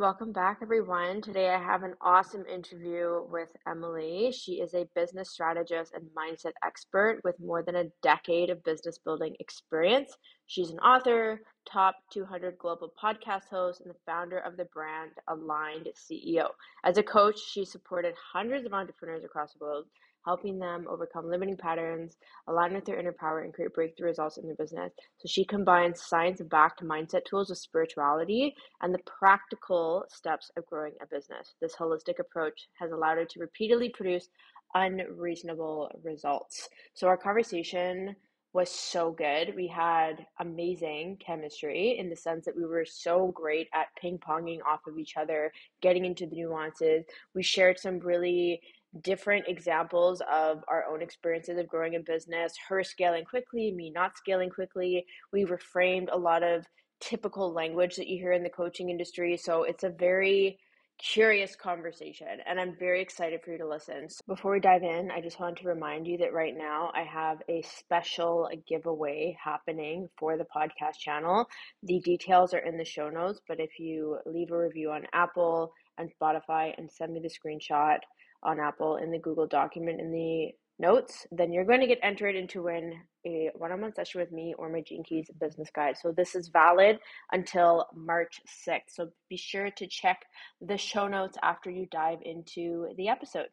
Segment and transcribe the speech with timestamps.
[0.00, 1.20] Welcome back, everyone.
[1.20, 4.32] Today I have an awesome interview with Emily.
[4.32, 8.96] She is a business strategist and mindset expert with more than a decade of business
[8.96, 10.16] building experience.
[10.46, 15.88] She's an author, top 200 global podcast host, and the founder of the brand Aligned
[15.94, 16.48] CEO.
[16.82, 19.84] As a coach, she supported hundreds of entrepreneurs across the world
[20.24, 22.16] helping them overcome limiting patterns,
[22.48, 24.92] align with their inner power, and create breakthrough results in their business.
[25.18, 30.92] So she combines science backed mindset tools with spirituality and the practical steps of growing
[31.02, 31.54] a business.
[31.60, 34.28] This holistic approach has allowed her to repeatedly produce
[34.74, 36.68] unreasonable results.
[36.94, 38.14] So our conversation
[38.52, 39.54] was so good.
[39.54, 44.58] We had amazing chemistry in the sense that we were so great at ping ponging
[44.66, 47.04] off of each other, getting into the nuances.
[47.34, 48.60] We shared some really
[49.02, 54.16] different examples of our own experiences of growing a business, her scaling quickly, me not
[54.16, 55.04] scaling quickly.
[55.32, 56.66] We reframed a lot of
[57.00, 59.36] typical language that you hear in the coaching industry.
[59.36, 60.58] So it's a very
[60.98, 64.10] curious conversation and I'm very excited for you to listen.
[64.10, 67.04] So before we dive in, I just want to remind you that right now I
[67.04, 71.48] have a special giveaway happening for the podcast channel.
[71.84, 75.72] The details are in the show notes, but if you leave a review on Apple
[75.96, 78.00] and Spotify and send me the screenshot
[78.42, 82.34] on Apple in the Google document in the notes, then you're going to get entered
[82.34, 82.94] into win
[83.26, 85.96] a one-on-one session with me or my Gene Keys business guide.
[86.00, 86.98] So this is valid
[87.32, 88.88] until March 6th.
[88.88, 90.24] So be sure to check
[90.60, 93.48] the show notes after you dive into the episode.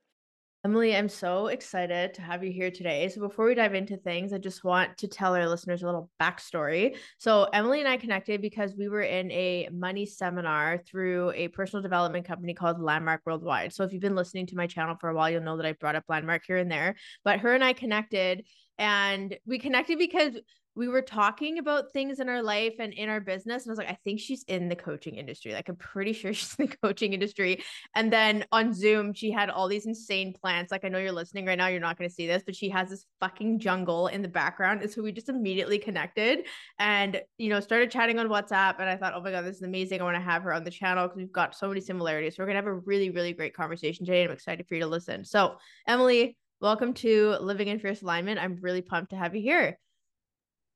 [0.65, 3.07] Emily, I'm so excited to have you here today.
[3.09, 6.09] So, before we dive into things, I just want to tell our listeners a little
[6.19, 6.97] backstory.
[7.19, 11.83] So, Emily and I connected because we were in a money seminar through a personal
[11.83, 13.71] development company called Landmark Worldwide.
[13.71, 15.73] So, if you've been listening to my channel for a while, you'll know that I
[15.73, 16.95] brought up Landmark here and there.
[17.23, 18.45] But her and I connected,
[18.79, 20.37] and we connected because
[20.77, 23.63] we were talking about things in our life and in our business.
[23.63, 25.51] And I was like, I think she's in the coaching industry.
[25.51, 27.63] Like, I'm pretty sure she's in the coaching industry.
[27.95, 30.71] And then on Zoom, she had all these insane plants.
[30.71, 32.69] Like, I know you're listening right now, you're not going to see this, but she
[32.69, 34.83] has this fucking jungle in the background.
[34.83, 36.45] And so we just immediately connected
[36.77, 38.75] and, you know, started chatting on WhatsApp.
[38.79, 39.99] And I thought, oh my God, this is amazing.
[39.99, 42.35] I want to have her on the channel because we've got so many similarities.
[42.35, 44.21] So we're going to have a really, really great conversation today.
[44.21, 45.25] And I'm excited for you to listen.
[45.25, 45.55] So,
[45.87, 48.39] Emily, welcome to Living in Fierce Alignment.
[48.39, 49.79] I'm really pumped to have you here.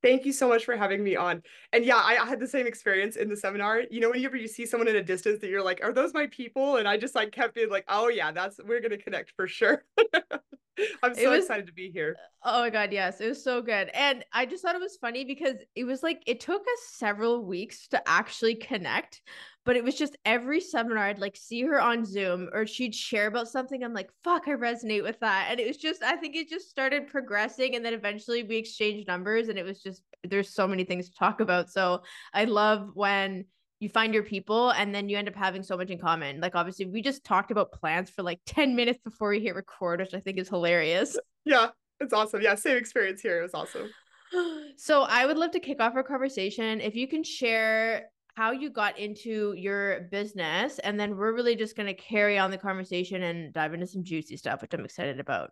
[0.02, 1.44] Thank you so much for having me on.
[1.74, 3.84] And yeah, I, I, had the same experience in the seminar.
[3.92, 6.28] You know, whenever you see someone in a distance that you're like, are those my
[6.28, 6.78] people?
[6.78, 9.84] And I just like kept being like, oh yeah, that's we're gonna connect for sure.
[11.04, 12.16] I'm so was, excited to be here.
[12.44, 13.90] Oh my god, yes, it was so good.
[13.94, 17.44] And I just thought it was funny because it was like it took us several
[17.44, 19.22] weeks to actually connect,
[19.64, 23.28] but it was just every seminar I'd like see her on Zoom or she'd share
[23.28, 23.84] about something.
[23.84, 25.48] I'm like, fuck, I resonate with that.
[25.50, 27.76] And it was just, I think it just started progressing.
[27.76, 31.16] And then eventually we exchanged numbers and it was just, there's so many things to
[31.16, 31.70] talk about.
[31.70, 32.02] So
[32.34, 33.46] I love when
[33.80, 36.40] you find your people and then you end up having so much in common.
[36.40, 40.00] Like obviously we just talked about plants for like 10 minutes before we hit record,
[40.00, 41.18] which I think is hilarious.
[41.46, 42.42] Yeah, it's awesome.
[42.42, 43.40] Yeah, same experience here.
[43.40, 43.90] It was awesome.
[44.78, 46.80] So I would love to kick off our conversation.
[46.80, 48.06] If you can share
[48.36, 52.52] how you got into your business and then we're really just going to carry on
[52.52, 55.52] the conversation and dive into some juicy stuff which i'm excited about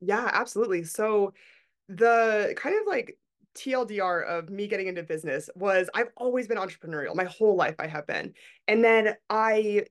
[0.00, 1.32] yeah absolutely so
[1.88, 3.18] the kind of like
[3.54, 7.14] TLDR of me getting into business was I've always been entrepreneurial.
[7.14, 8.32] My whole life I have been.
[8.66, 9.84] And then I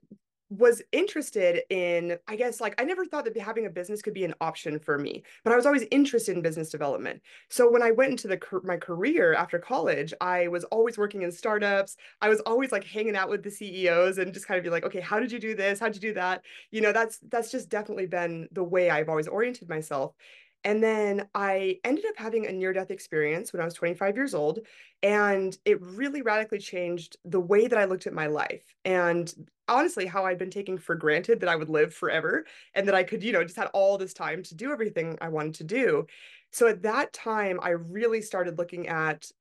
[0.51, 4.25] was interested in i guess like i never thought that having a business could be
[4.25, 7.89] an option for me but i was always interested in business development so when i
[7.89, 12.41] went into the my career after college i was always working in startups i was
[12.41, 15.21] always like hanging out with the ceos and just kind of be like okay how
[15.21, 18.45] did you do this how'd you do that you know that's that's just definitely been
[18.51, 20.13] the way i've always oriented myself
[20.63, 24.36] and then I ended up having a near death experience when I was 25 years
[24.36, 24.59] old.
[25.01, 28.63] And it really radically changed the way that I looked at my life.
[28.86, 29.33] And
[29.71, 32.45] honestly, how I'd been taking for granted that I would live forever
[32.75, 35.29] and that I could, you know, just had all this time to do everything I
[35.29, 36.06] wanted to do.
[36.51, 39.31] So at that time, I really started looking at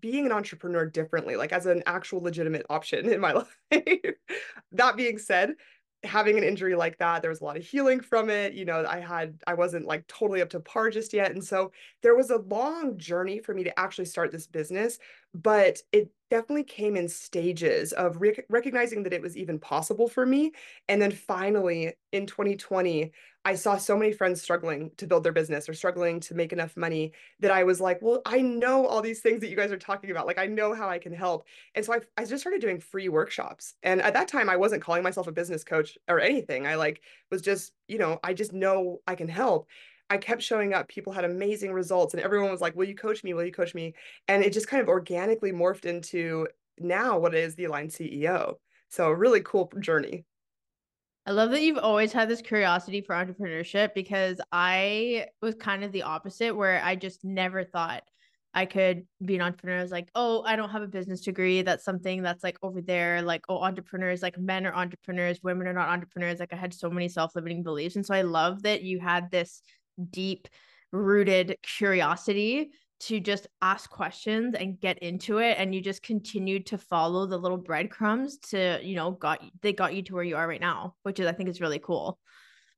[0.00, 3.32] being an entrepreneur differently, like as an actual legitimate option in my
[3.70, 4.14] life.
[4.72, 5.54] that being said,
[6.04, 8.54] having an injury like that, there was a lot of healing from it.
[8.54, 11.32] You know, I had, I wasn't like totally up to par just yet.
[11.32, 11.72] And so
[12.02, 14.98] there was a long journey for me to actually start this business,
[15.34, 20.24] but it definitely came in stages of rec- recognizing that it was even possible for
[20.24, 20.52] me.
[20.88, 23.12] And then finally in 2020,
[23.48, 26.76] I saw so many friends struggling to build their business or struggling to make enough
[26.76, 29.78] money that I was like, well, I know all these things that you guys are
[29.78, 30.26] talking about.
[30.26, 31.46] Like, I know how I can help.
[31.74, 33.72] And so I, I just started doing free workshops.
[33.82, 36.66] And at that time, I wasn't calling myself a business coach or anything.
[36.66, 37.00] I like
[37.30, 39.66] was just, you know, I just know I can help.
[40.10, 40.86] I kept showing up.
[40.88, 43.32] People had amazing results, and everyone was like, Will you coach me?
[43.32, 43.94] Will you coach me?
[44.28, 46.48] And it just kind of organically morphed into
[46.78, 48.56] now what is the Aligned CEO.
[48.90, 50.26] So, a really cool journey.
[51.28, 55.92] I love that you've always had this curiosity for entrepreneurship because I was kind of
[55.92, 58.02] the opposite, where I just never thought
[58.54, 59.80] I could be an entrepreneur.
[59.80, 61.60] I was like, oh, I don't have a business degree.
[61.60, 63.20] That's something that's like over there.
[63.20, 66.40] Like, oh, entrepreneurs, like men are entrepreneurs, women are not entrepreneurs.
[66.40, 67.96] Like, I had so many self limiting beliefs.
[67.96, 69.60] And so I love that you had this
[70.10, 70.48] deep
[70.92, 76.78] rooted curiosity to just ask questions and get into it and you just continued to
[76.78, 80.48] follow the little breadcrumbs to you know got they got you to where you are
[80.48, 82.18] right now which is i think is really cool.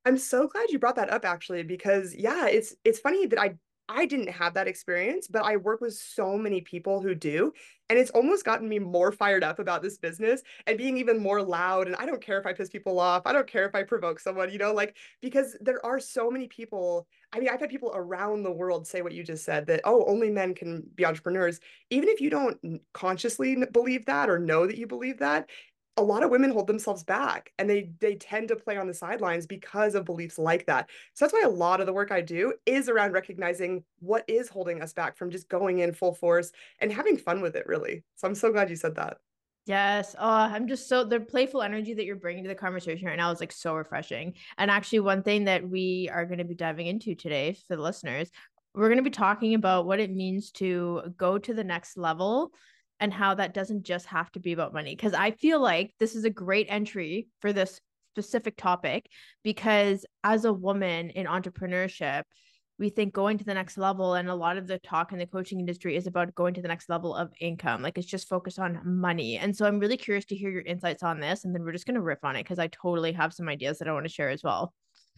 [0.06, 3.54] I'm so glad you brought that up actually because yeah it's it's funny that i
[3.90, 7.52] I didn't have that experience, but I work with so many people who do.
[7.88, 11.42] And it's almost gotten me more fired up about this business and being even more
[11.42, 11.88] loud.
[11.88, 13.22] And I don't care if I piss people off.
[13.26, 16.46] I don't care if I provoke someone, you know, like because there are so many
[16.46, 17.08] people.
[17.32, 20.04] I mean, I've had people around the world say what you just said that, oh,
[20.06, 21.58] only men can be entrepreneurs.
[21.90, 25.50] Even if you don't consciously believe that or know that you believe that,
[25.96, 28.94] a lot of women hold themselves back and they they tend to play on the
[28.94, 30.88] sidelines because of beliefs like that.
[31.14, 34.48] So that's why a lot of the work I do is around recognizing what is
[34.48, 38.04] holding us back from just going in full force and having fun with it really.
[38.16, 39.18] So I'm so glad you said that.
[39.66, 40.16] Yes.
[40.18, 43.30] Oh, I'm just so the playful energy that you're bringing to the conversation right now
[43.30, 44.34] is like so refreshing.
[44.58, 47.82] And actually, one thing that we are going to be diving into today for the
[47.82, 48.30] listeners,
[48.74, 52.52] we're going to be talking about what it means to go to the next level
[53.00, 54.94] and how that doesn't just have to be about money.
[54.94, 57.80] Because I feel like this is a great entry for this
[58.14, 59.08] specific topic
[59.42, 62.22] because as a woman in entrepreneurship,
[62.78, 65.26] we think going to the next level and a lot of the talk in the
[65.26, 68.58] coaching industry is about going to the next level of income like it's just focused
[68.58, 69.36] on money.
[69.36, 71.86] And so i'm really curious to hear your insights on this and then we're just
[71.86, 74.12] going to riff on it because i totally have some ideas that i want to
[74.12, 74.72] share as well.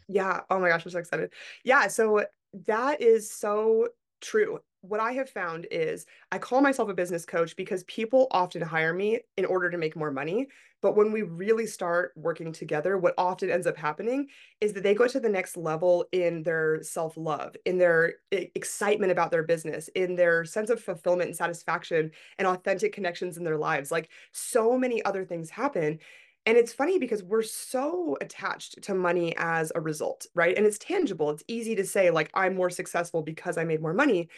[0.09, 0.41] Yeah.
[0.51, 1.33] Oh my gosh i'm so excited.
[1.65, 2.25] Yeah so
[2.67, 3.89] that is so
[4.21, 8.61] true what I have found is I call myself a business coach because people often
[8.61, 10.49] hire me in order to make more money.
[10.81, 14.27] But when we really start working together, what often ends up happening
[14.61, 19.13] is that they go to the next level in their self love, in their excitement
[19.13, 23.59] about their business, in their sense of fulfillment and satisfaction and authentic connections in their
[23.59, 23.93] lives.
[23.93, 26.01] Like so many other things happen.
[26.45, 30.57] And it's funny because we're so attached to money as a result, right?
[30.57, 31.31] And it's tangible.
[31.31, 34.29] It's easy to say, like, I'm more successful because I made more money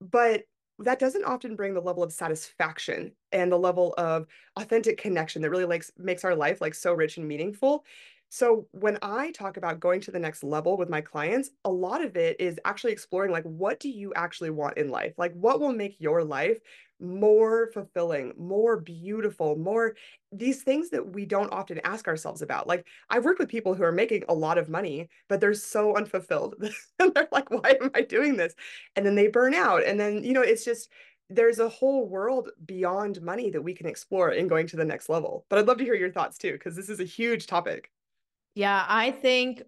[0.00, 0.44] but
[0.80, 4.26] that doesn't often bring the level of satisfaction and the level of
[4.56, 7.84] authentic connection that really like makes our life like so rich and meaningful
[8.34, 12.04] so when I talk about going to the next level with my clients, a lot
[12.04, 15.12] of it is actually exploring like what do you actually want in life?
[15.16, 16.58] Like what will make your life
[16.98, 19.94] more fulfilling, more beautiful, more
[20.32, 22.66] these things that we don't often ask ourselves about.
[22.66, 25.96] Like I've worked with people who are making a lot of money, but they're so
[25.96, 26.56] unfulfilled.
[26.98, 28.56] and they're like, why am I doing this?
[28.96, 29.84] And then they burn out.
[29.84, 30.90] And then, you know, it's just
[31.30, 35.08] there's a whole world beyond money that we can explore in going to the next
[35.08, 35.46] level.
[35.48, 37.92] But I'd love to hear your thoughts too, because this is a huge topic.
[38.54, 39.62] Yeah, I think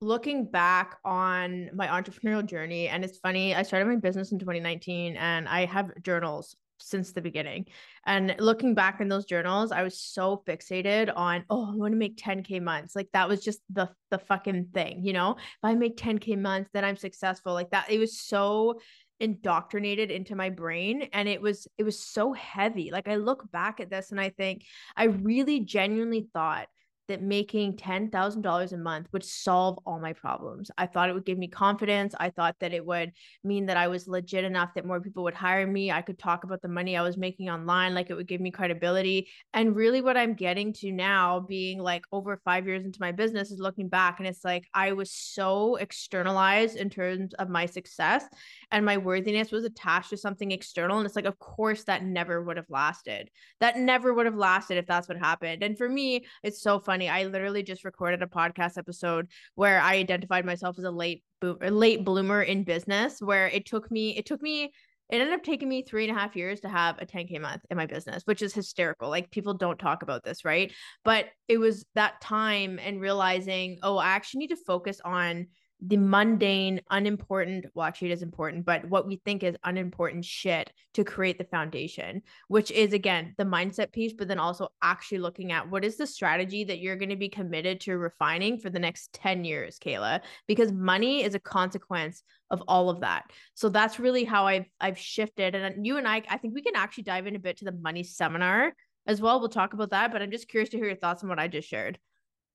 [0.00, 5.16] looking back on my entrepreneurial journey, and it's funny, I started my business in 2019
[5.16, 7.66] and I have journals since the beginning.
[8.06, 11.98] And looking back in those journals, I was so fixated on, oh, I want to
[11.98, 12.94] make 10K months.
[12.94, 15.32] Like that was just the the fucking thing, you know?
[15.32, 17.52] If I make 10K months, then I'm successful.
[17.52, 18.80] Like that, it was so
[19.20, 23.80] indoctrinated into my brain and it was it was so heavy like i look back
[23.80, 24.62] at this and i think
[24.96, 26.68] i really genuinely thought
[27.08, 30.70] that making $10,000 a month would solve all my problems.
[30.76, 32.14] I thought it would give me confidence.
[32.20, 33.12] I thought that it would
[33.42, 35.90] mean that I was legit enough that more people would hire me.
[35.90, 38.50] I could talk about the money I was making online, like it would give me
[38.50, 39.28] credibility.
[39.54, 43.50] And really, what I'm getting to now, being like over five years into my business,
[43.50, 48.24] is looking back and it's like I was so externalized in terms of my success
[48.70, 50.98] and my worthiness was attached to something external.
[50.98, 53.30] And it's like, of course, that never would have lasted.
[53.60, 55.62] That never would have lasted if that's what happened.
[55.62, 57.08] And for me, it's so funny funny.
[57.08, 62.04] I literally just recorded a podcast episode where I identified myself as a late late
[62.04, 65.82] bloomer in business where it took me it took me it ended up taking me
[65.82, 68.52] three and a half years to have a 10K month in my business, which is
[68.52, 69.08] hysterical.
[69.08, 70.72] Like people don't talk about this, right?
[71.04, 75.46] But it was that time and realizing, oh, I actually need to focus on
[75.80, 81.04] the mundane, unimportant, actually, it is important, but what we think is unimportant shit to
[81.04, 85.70] create the foundation, which is again the mindset piece, but then also actually looking at
[85.70, 89.12] what is the strategy that you're going to be committed to refining for the next
[89.12, 93.24] 10 years, Kehla, because money is a consequence of all of that.
[93.54, 95.54] So that's really how I've I've shifted.
[95.54, 97.72] And you and I, I think we can actually dive in a bit to the
[97.72, 98.72] money seminar
[99.06, 99.38] as well.
[99.38, 101.46] We'll talk about that, but I'm just curious to hear your thoughts on what I
[101.46, 101.98] just shared.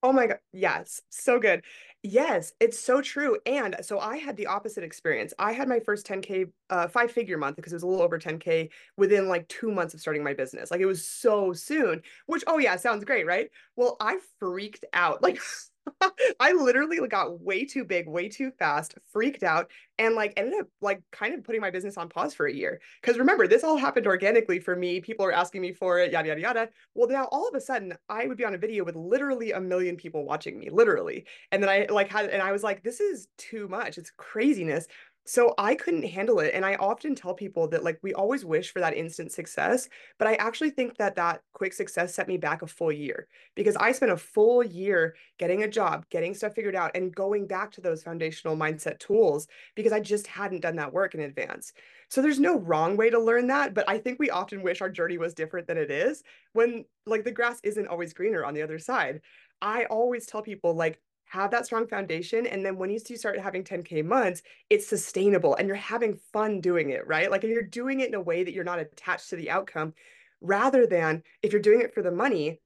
[0.04, 0.38] Oh my God.
[0.52, 1.00] Yes.
[1.08, 1.64] So good.
[2.02, 3.38] Yes, it's so true.
[3.46, 5.32] And so I had the opposite experience.
[5.38, 8.18] I had my first 10K, uh, five figure month because it was a little over
[8.18, 8.68] 10K
[8.98, 10.70] within like two months of starting my business.
[10.70, 13.48] Like it was so soon, which, oh yeah, sounds great, right?
[13.76, 15.22] Well, I freaked out.
[15.22, 15.40] Like
[16.40, 20.66] I literally got way too big, way too fast, freaked out, and like ended up
[20.80, 22.80] like kind of putting my business on pause for a year.
[23.00, 25.00] Because remember, this all happened organically for me.
[25.00, 26.68] People are asking me for it, yada, yada, yada.
[26.94, 29.60] Well, now all of a sudden, I would be on a video with literally a
[29.60, 31.26] million people watching me, literally.
[31.52, 33.98] And then I like had, and I was like, this is too much.
[33.98, 34.86] It's craziness.
[35.26, 36.52] So I couldn't handle it.
[36.52, 39.88] And I often tell people that like we always wish for that instant success,
[40.18, 43.74] but I actually think that that quick success set me back a full year because
[43.76, 47.70] I spent a full year getting a job, getting stuff figured out and going back
[47.72, 51.72] to those foundational mindset tools because I just hadn't done that work in advance.
[52.08, 54.90] So there's no wrong way to learn that, but I think we often wish our
[54.90, 58.62] journey was different than it is when like the grass isn't always greener on the
[58.62, 59.22] other side.
[59.62, 62.46] I always tell people like have that strong foundation.
[62.46, 66.90] And then when you start having 10K months, it's sustainable and you're having fun doing
[66.90, 67.30] it, right?
[67.30, 69.94] Like, you're doing it in a way that you're not attached to the outcome
[70.40, 72.60] rather than if you're doing it for the money,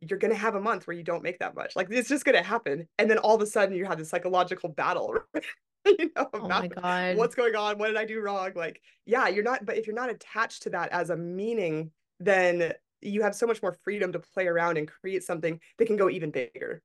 [0.00, 1.76] you're going to have a month where you don't make that much.
[1.76, 2.88] Like, it's just going to happen.
[2.98, 5.14] And then all of a sudden you have this psychological battle.
[5.84, 7.16] you know, oh my God.
[7.16, 7.78] what's going on?
[7.78, 8.52] What did I do wrong?
[8.54, 11.90] Like, yeah, you're not, but if you're not attached to that as a meaning,
[12.20, 15.96] then you have so much more freedom to play around and create something that can
[15.96, 16.82] go even bigger.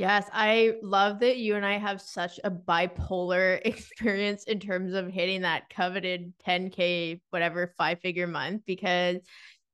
[0.00, 5.08] Yes, I love that you and I have such a bipolar experience in terms of
[5.10, 9.18] hitting that coveted 10K, whatever, five figure month because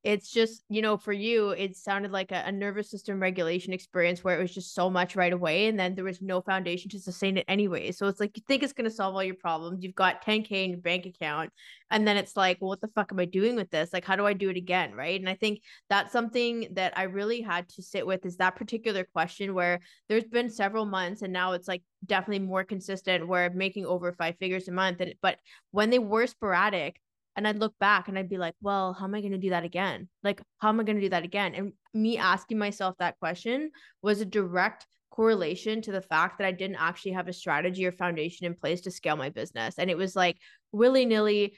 [0.06, 4.22] it's just you know for you it sounded like a, a, nervous system regulation experience
[4.22, 7.00] where it was just so much right away and then there was no foundation to
[7.00, 7.90] sustain it anyway.
[7.90, 10.50] So it's like you think it's going to solve all your problems you've got 10k
[10.52, 11.50] in your bank account
[11.90, 13.92] and then it's like well, what the fuck am i doing with this?
[13.92, 15.18] Like how do i do it again right?
[15.18, 15.60] And i think
[15.90, 20.24] that's something that i really had to sit with is that particular question where there's
[20.24, 24.36] been several months and now it's like definitely more consistent where I'm making over five
[24.38, 25.38] figures a month and but
[25.72, 27.00] when they were sporadic
[27.36, 29.50] and I'd look back and I'd be like, well, how am I going to do
[29.50, 30.08] that again?
[30.22, 31.54] Like, how am I going to do that again?
[31.54, 33.70] And me asking myself that question
[34.02, 37.92] was a direct correlation to the fact that I didn't actually have a strategy or
[37.92, 39.76] foundation in place to scale my business.
[39.78, 40.36] And it was like
[40.72, 41.56] willy nilly,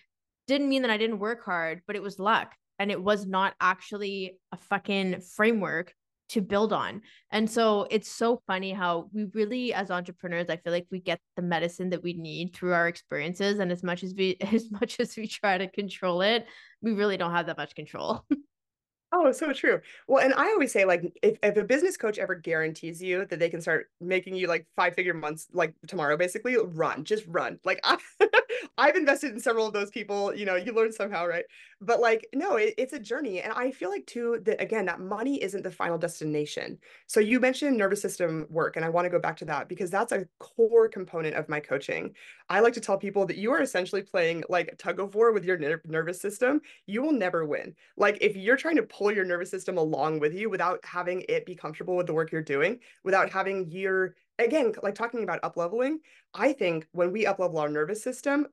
[0.49, 2.55] didn't mean that I didn't work hard, but it was luck.
[2.79, 5.93] And it was not actually a fucking framework
[6.29, 7.03] to build on.
[7.31, 11.21] And so it's so funny how we really as entrepreneurs I feel like we get
[11.37, 15.01] the medicine that we need through our experiences and as much as we as much
[15.01, 16.47] as we try to control it,
[16.83, 18.25] we really don't have that much control.
[19.11, 19.81] Oh, so true.
[20.07, 23.39] Well, and I always say, like, if, if a business coach ever guarantees you that
[23.39, 27.59] they can start making you like five figure months, like tomorrow, basically, run, just run.
[27.65, 27.97] Like, I,
[28.77, 31.45] I've invested in several of those people, you know, you learn somehow, right?
[31.81, 33.41] But like, no, it, it's a journey.
[33.41, 36.79] And I feel like, too, that again, that money isn't the final destination.
[37.07, 39.91] So you mentioned nervous system work, and I want to go back to that because
[39.91, 42.15] that's a core component of my coaching.
[42.49, 45.45] I like to tell people that you are essentially playing like tug of war with
[45.45, 46.61] your ner- nervous system.
[46.87, 47.75] You will never win.
[47.97, 51.47] Like, if you're trying to pull your nervous system along with you without having it
[51.47, 55.57] be comfortable with the work you're doing, without having your again, like talking about up
[55.57, 56.01] leveling,
[56.35, 58.47] I think when we up level our nervous system,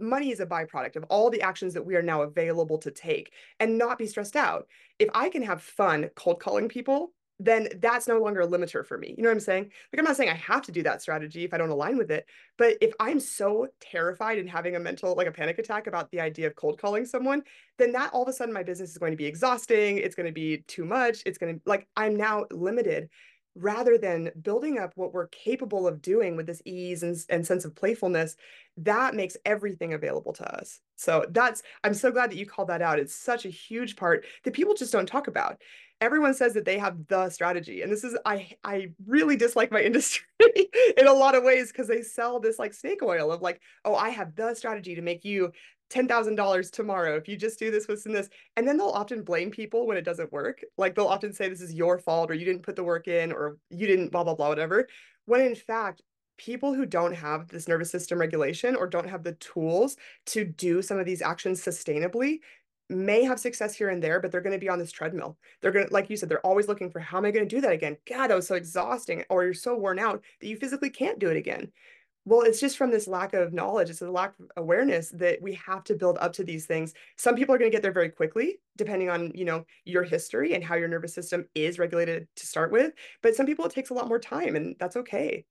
[0.00, 3.32] money is a byproduct of all the actions that we are now available to take
[3.60, 4.66] and not be stressed out.
[4.98, 7.12] If I can have fun cold calling people
[7.44, 9.14] then that's no longer a limiter for me.
[9.16, 9.64] You know what I'm saying?
[9.64, 12.10] Like, I'm not saying I have to do that strategy if I don't align with
[12.10, 12.26] it.
[12.56, 16.20] But if I'm so terrified and having a mental, like a panic attack about the
[16.20, 17.42] idea of cold calling someone,
[17.78, 19.98] then that all of a sudden my business is going to be exhausting.
[19.98, 21.22] It's going to be too much.
[21.26, 23.08] It's going to, like, I'm now limited
[23.54, 27.64] rather than building up what we're capable of doing with this ease and, and sense
[27.64, 28.36] of playfulness
[28.78, 30.80] that makes everything available to us.
[30.96, 32.98] So that's i'm so glad that you called that out.
[32.98, 35.60] It's such a huge part that people just don't talk about.
[36.00, 39.82] Everyone says that they have the strategy and this is i i really dislike my
[39.82, 40.24] industry
[40.96, 43.94] in a lot of ways because they sell this like snake oil of like oh
[43.94, 45.52] i have the strategy to make you
[45.92, 48.28] $10,000 tomorrow if you just do this, this, and this.
[48.56, 50.62] And then they'll often blame people when it doesn't work.
[50.78, 53.32] Like they'll often say this is your fault or you didn't put the work in
[53.32, 54.88] or you didn't blah, blah, blah, whatever.
[55.26, 56.02] When in fact,
[56.38, 59.96] people who don't have this nervous system regulation or don't have the tools
[60.26, 62.38] to do some of these actions sustainably
[62.88, 65.38] may have success here and there, but they're going to be on this treadmill.
[65.60, 67.54] They're going to, like you said, they're always looking for how am I going to
[67.54, 67.96] do that again?
[68.08, 69.24] God, that was so exhausting.
[69.30, 71.72] Or you're so worn out that you physically can't do it again.
[72.24, 75.54] Well, it's just from this lack of knowledge, it's a lack of awareness that we
[75.54, 76.94] have to build up to these things.
[77.16, 80.54] Some people are going to get there very quickly, depending on, you know, your history
[80.54, 82.94] and how your nervous system is regulated to start with.
[83.22, 85.46] But some people it takes a lot more time, and that's okay.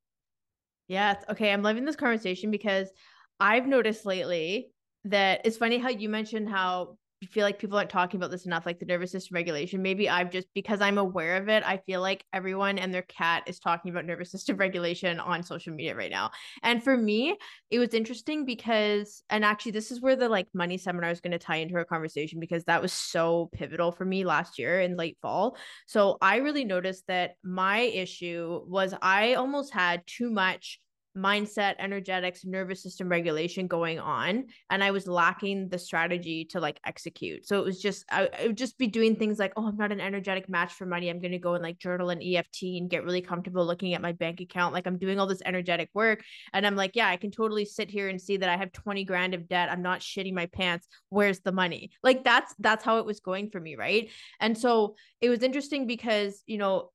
[0.87, 1.21] Yeah.
[1.29, 1.51] Okay.
[1.51, 2.91] I'm loving this conversation because
[3.39, 4.73] I've noticed lately
[5.05, 6.97] that it's funny how you mentioned how
[7.27, 9.81] feel like people aren't talking about this enough, like the nervous system regulation.
[9.81, 13.43] Maybe I've just because I'm aware of it, I feel like everyone and their cat
[13.45, 16.31] is talking about nervous system regulation on social media right now.
[16.63, 17.37] And for me,
[17.69, 21.31] it was interesting because, and actually, this is where the like money seminar is going
[21.31, 24.97] to tie into our conversation because that was so pivotal for me last year in
[24.97, 25.57] late fall.
[25.85, 30.79] So I really noticed that my issue was I almost had too much
[31.15, 34.45] mindset, energetics, nervous system regulation going on.
[34.69, 37.45] And I was lacking the strategy to like execute.
[37.45, 39.91] So it was just, I, I, would just be doing things like, oh, I'm not
[39.91, 41.09] an energetic match for money.
[41.09, 44.01] I'm going to go and like journal and EFT and get really comfortable looking at
[44.01, 44.73] my bank account.
[44.73, 46.23] Like I'm doing all this energetic work.
[46.53, 49.03] And I'm like, yeah, I can totally sit here and see that I have 20
[49.03, 49.69] grand of debt.
[49.71, 50.87] I'm not shitting my pants.
[51.09, 51.91] Where's the money?
[52.03, 53.75] Like that's, that's how it was going for me.
[53.75, 54.09] Right.
[54.39, 56.91] And so it was interesting because, you know,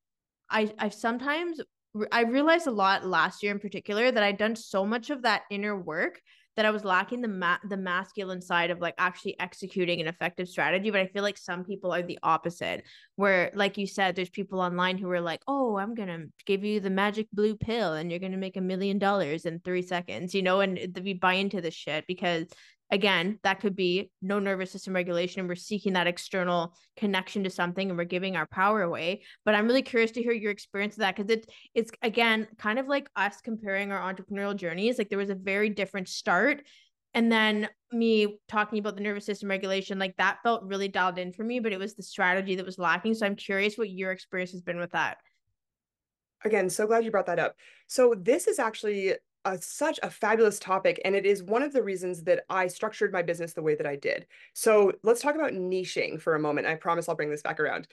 [0.49, 1.61] I I sometimes
[2.13, 5.43] I realized a lot last year in particular that I'd done so much of that
[5.51, 6.21] inner work
[6.57, 10.49] that I was lacking the ma- the masculine side of like actually executing an effective
[10.49, 10.91] strategy.
[10.91, 12.85] But I feel like some people are the opposite,
[13.17, 16.81] where like you said, there's people online who are like, "Oh, I'm gonna give you
[16.81, 20.43] the magic blue pill, and you're gonna make a million dollars in three seconds," you
[20.43, 22.47] know, and we buy into this shit because
[22.91, 27.51] again, that could be no nervous system regulation and we're seeking that external connection to
[27.51, 29.23] something and we're giving our power away.
[29.45, 32.79] But I'm really curious to hear your experience of that because it's it's again kind
[32.79, 34.99] of like us comparing our entrepreneurial journeys.
[34.99, 36.63] Like there was a very different start.
[37.15, 41.33] And then me talking about the nervous system regulation, like that felt really dialed in
[41.33, 43.15] for me, but it was the strategy that was lacking.
[43.15, 45.17] So I'm curious what your experience has been with that.
[46.45, 47.57] Again, so glad you brought that up.
[47.87, 49.15] So this is actually
[49.47, 53.13] a, such a fabulous topic, and it is one of the reasons that I structured
[53.13, 54.27] my business the way that I did.
[54.53, 56.67] So let's talk about niching for a moment.
[56.67, 57.87] I promise I'll bring this back around.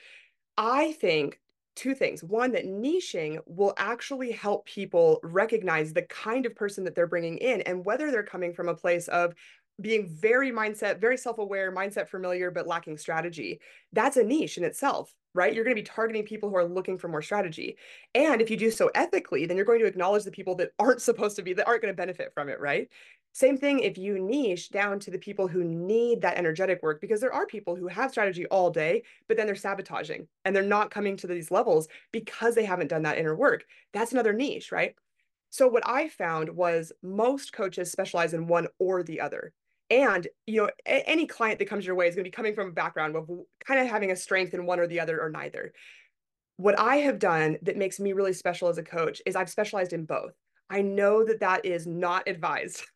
[0.58, 1.40] I think
[1.76, 2.22] two things.
[2.22, 7.38] One, that niching will actually help people recognize the kind of person that they're bringing
[7.38, 9.34] in and whether they're coming from a place of
[9.80, 13.60] being very mindset, very self aware, mindset familiar, but lacking strategy.
[13.92, 15.52] That's a niche in itself right?
[15.52, 17.76] You're going to be targeting people who are looking for more strategy.
[18.14, 21.02] And if you do so ethically, then you're going to acknowledge the people that aren't
[21.02, 22.88] supposed to be, that aren't going to benefit from it, right?
[23.32, 27.20] Same thing if you niche down to the people who need that energetic work, because
[27.20, 30.92] there are people who have strategy all day, but then they're sabotaging and they're not
[30.92, 33.64] coming to these levels because they haven't done that inner work.
[33.92, 34.94] That's another niche, right?
[35.50, 39.52] So, what I found was most coaches specialize in one or the other
[39.90, 42.54] and you know a- any client that comes your way is going to be coming
[42.54, 43.28] from a background of
[43.64, 45.72] kind of having a strength in one or the other or neither.
[46.56, 49.92] What i have done that makes me really special as a coach is i've specialized
[49.92, 50.32] in both.
[50.70, 52.84] I know that that is not advised.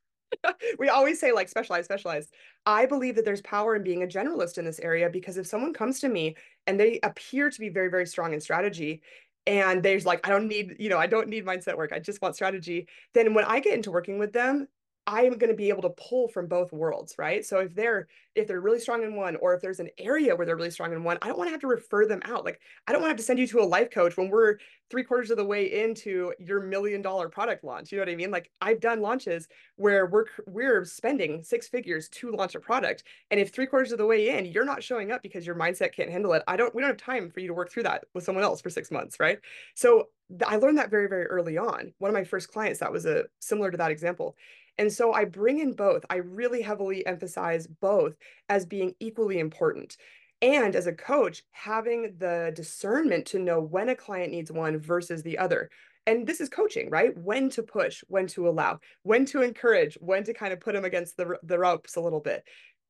[0.79, 2.29] We always say like specialize specialize.
[2.67, 5.73] I believe that there's power in being a generalist in this area because if someone
[5.73, 9.01] comes to me and they appear to be very very strong in strategy
[9.47, 11.93] and there's like i don't need you know i don't need mindset work.
[11.95, 14.69] I just want strategy then when i get into working with them
[15.09, 17.43] I'm going to be able to pull from both worlds, right?
[17.45, 20.45] So if they're if they're really strong in one, or if there's an area where
[20.45, 22.45] they're really strong in one, I don't want to have to refer them out.
[22.45, 24.59] Like I don't want to have to send you to a life coach when we're
[24.91, 27.91] three quarters of the way into your million dollar product launch.
[27.91, 28.31] You know what I mean?
[28.31, 33.41] Like I've done launches where we're we're spending six figures to launch a product, and
[33.41, 36.11] if three quarters of the way in you're not showing up because your mindset can't
[36.11, 36.75] handle it, I don't.
[36.75, 38.91] We don't have time for you to work through that with someone else for six
[38.91, 39.39] months, right?
[39.75, 40.09] So
[40.47, 41.95] I learned that very very early on.
[41.97, 44.37] One of my first clients that was a similar to that example
[44.79, 46.05] and so I bring in both.
[46.09, 48.17] I really heavily emphasize both
[48.49, 49.97] as being equally important.
[50.41, 55.23] And as a coach, having the discernment to know when a client needs one versus
[55.23, 55.69] the other.
[56.07, 57.17] And this is coaching, right?
[57.19, 60.85] When to push, when to allow, when to encourage, when to kind of put them
[60.85, 62.45] against the, the ropes a little bit.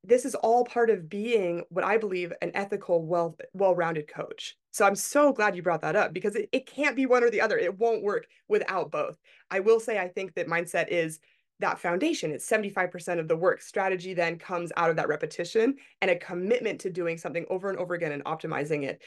[0.04, 4.56] This is all part of being what I believe an ethical, well well-rounded coach.
[4.70, 7.30] So I'm so glad you brought that up because it, it can't be one or
[7.30, 7.58] the other.
[7.58, 9.18] It won't work without both.
[9.50, 11.18] I will say I think that mindset is
[11.60, 12.30] that foundation.
[12.30, 13.60] It's 75% of the work.
[13.60, 17.78] Strategy then comes out of that repetition and a commitment to doing something over and
[17.78, 19.02] over again and optimizing it.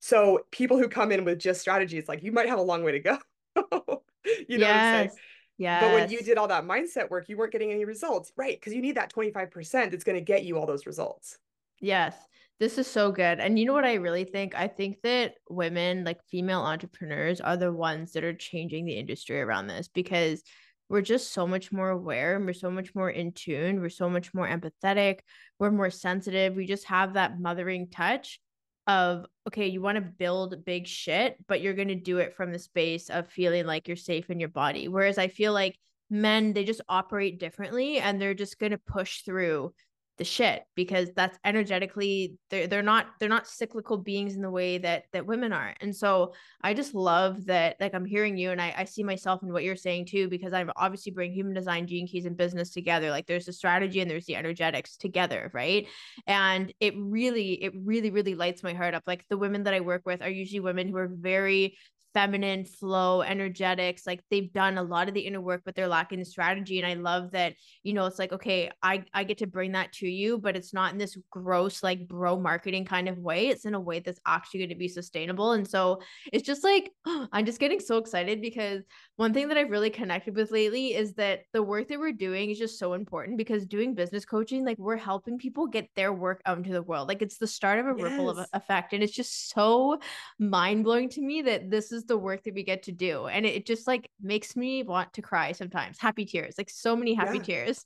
[0.00, 2.84] So people who come in with just strategy, it's like you might have a long
[2.84, 3.18] way to go.
[3.56, 4.70] you know yes.
[4.70, 5.10] what I'm saying?
[5.58, 5.80] Yeah.
[5.80, 8.58] But when you did all that mindset work, you weren't getting any results, right?
[8.58, 11.38] Because you need that 25% that's going to get you all those results.
[11.80, 12.14] Yes.
[12.60, 13.38] This is so good.
[13.38, 14.54] And you know what I really think?
[14.56, 19.40] I think that women, like female entrepreneurs, are the ones that are changing the industry
[19.40, 20.42] around this because
[20.88, 23.80] we're just so much more aware and we're so much more in tune.
[23.80, 25.20] We're so much more empathetic.
[25.58, 26.56] We're more sensitive.
[26.56, 28.40] We just have that mothering touch
[28.86, 32.52] of, okay, you want to build big shit, but you're going to do it from
[32.52, 34.88] the space of feeling like you're safe in your body.
[34.88, 39.22] Whereas I feel like men, they just operate differently and they're just going to push
[39.22, 39.74] through
[40.18, 44.78] the shit because that's energetically they're they're not they're not cyclical beings in the way
[44.78, 45.74] that that women are.
[45.80, 49.42] And so i just love that like i'm hearing you and i, I see myself
[49.42, 52.70] in what you're saying too because i'm obviously bring human design gene keys and business
[52.70, 53.10] together.
[53.10, 55.86] Like there's the strategy and there's the energetics together right?
[56.26, 59.04] And it really it really really lights my heart up.
[59.06, 61.76] Like the women that i work with are usually women who are very
[62.14, 66.18] feminine flow energetics like they've done a lot of the inner work but they're lacking
[66.18, 69.46] the strategy and i love that you know it's like okay i i get to
[69.46, 73.18] bring that to you but it's not in this gross like bro marketing kind of
[73.18, 76.00] way it's in a way that's actually going to be sustainable and so
[76.32, 76.90] it's just like
[77.32, 78.82] i'm just getting so excited because
[79.16, 82.50] one thing that i've really connected with lately is that the work that we're doing
[82.50, 86.40] is just so important because doing business coaching like we're helping people get their work
[86.46, 88.10] out into the world like it's the start of a yes.
[88.10, 89.98] ripple of effect and it's just so
[90.38, 93.26] mind-blowing to me that this is is the work that we get to do.
[93.26, 95.98] And it, just like makes me want to cry sometimes.
[95.98, 97.44] Happy tears, like so many happy yeah.
[97.44, 97.84] tears.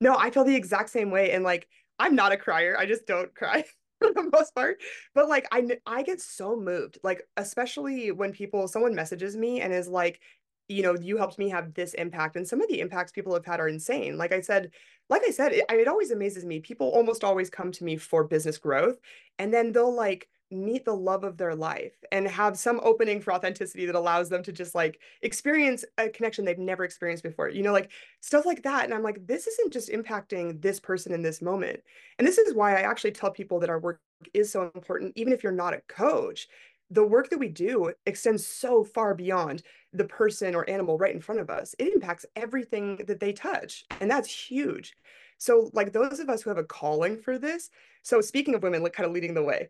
[0.00, 1.32] No, I feel the exact same way.
[1.32, 2.76] And like, I'm not a crier.
[2.78, 3.64] I just don't cry
[4.00, 4.78] for the most part.
[5.14, 9.72] But like, I, I get so moved, like, especially when people, someone messages me and
[9.72, 10.20] is like,
[10.68, 12.36] you know, you helped me have this impact.
[12.36, 14.18] And some of the impacts people have had are insane.
[14.18, 14.70] Like I said,
[15.08, 16.60] like I said, it, it always amazes me.
[16.60, 18.98] People almost always come to me for business growth.
[19.38, 23.32] And then they'll like, meet the love of their life and have some opening for
[23.32, 27.62] authenticity that allows them to just like experience a connection they've never experienced before you
[27.62, 28.84] know like stuff like that.
[28.84, 31.80] And i'm like this isn't just impacting this person in this moment.
[32.18, 34.00] And this is why i actually tell people that our work
[34.34, 36.48] is so important even if you're not a coach.
[36.90, 41.20] The work that we do extends so far beyond the person or animal right in
[41.20, 41.74] front of us.
[41.80, 44.94] It impacts everything that they touch and that's huge.
[45.38, 47.70] So like those of us who have a calling for this
[48.02, 49.68] so speaking of women like kind of leading the way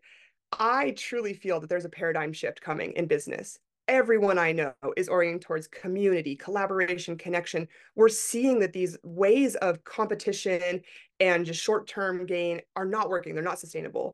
[0.51, 3.59] I truly feel that there's a paradigm shift coming in business.
[3.87, 7.67] Everyone I know is oriented towards community, collaboration, connection.
[7.95, 10.81] We're seeing that these ways of competition
[11.19, 14.13] and just short term gain are not working, they're not sustainable.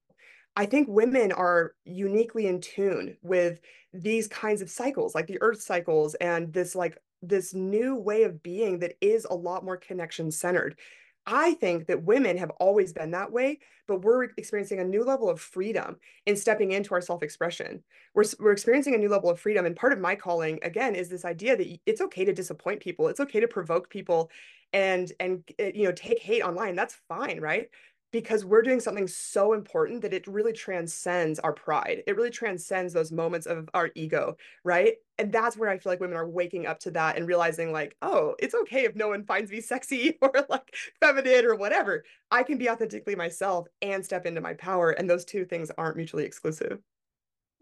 [0.55, 3.59] I think women are uniquely in tune with
[3.93, 8.43] these kinds of cycles, like the earth cycles and this like this new way of
[8.43, 10.77] being that is a lot more connection centered.
[11.25, 15.29] I think that women have always been that way, but we're experiencing a new level
[15.29, 17.81] of freedom in stepping into our self-expression.
[18.13, 19.65] We're, we're experiencing a new level of freedom.
[19.65, 23.07] And part of my calling, again, is this idea that it's okay to disappoint people.
[23.07, 24.29] It's okay to provoke people
[24.73, 26.75] and, and, eh, you know, take hate online.
[26.75, 27.69] That's fine, right?
[28.13, 32.03] Because we're doing something so important that it really transcends our pride.
[32.05, 34.93] It really transcends those moments of our ego, right?
[35.17, 37.97] And that's where I feel like women are waking up to that and realizing, like,
[38.03, 42.05] oh, it's okay if no one finds me sexy or like feminine or whatever.
[42.29, 44.91] I can be authentically myself and step into my power.
[44.91, 46.79] And those two things aren't mutually exclusive.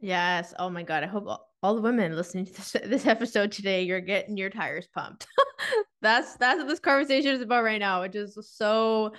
[0.01, 0.53] Yes.
[0.59, 1.03] Oh my God.
[1.03, 1.27] I hope
[1.63, 5.27] all the women listening to this, this episode today, you're getting your tires pumped.
[6.01, 9.13] that's that's what this conversation is about right now, which is so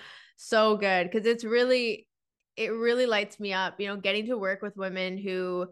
[0.49, 2.07] so good because it's really
[2.57, 5.67] it really lights me up you know getting to work with women who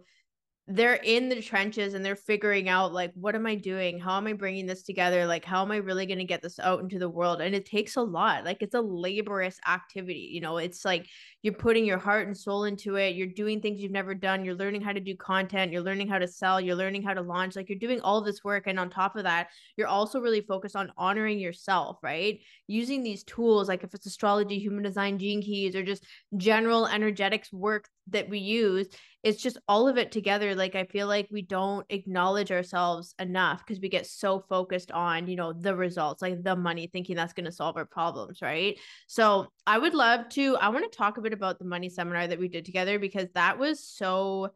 [0.72, 3.98] they're in the trenches and they're figuring out like what am i doing?
[3.98, 5.26] How am i bringing this together?
[5.26, 7.40] Like how am i really going to get this out into the world?
[7.40, 8.44] And it takes a lot.
[8.44, 10.58] Like it's a laborious activity you know?
[10.58, 11.08] It's like
[11.42, 13.16] you're putting your heart and soul into it.
[13.16, 14.44] You're doing things you've never done.
[14.44, 15.72] You're learning how to do content.
[15.72, 16.60] You're learning how to sell.
[16.60, 17.56] You're learning how to launch.
[17.56, 18.68] Like you're doing all this work.
[18.68, 22.38] And on top of that you're also really focused on honoring yourself right?
[22.68, 26.04] Using these tools like if it's astrology human design gene keys or just
[26.36, 28.88] general energetics work that we use
[29.22, 33.58] it's just all of it together like i feel like we don't acknowledge ourselves enough
[33.58, 37.32] because we get so focused on you know the results like the money thinking that's
[37.32, 38.78] going to solve our problems right?
[39.06, 42.26] So i would love to i want to talk a bit about the money seminar
[42.26, 44.50] that we did together because that was so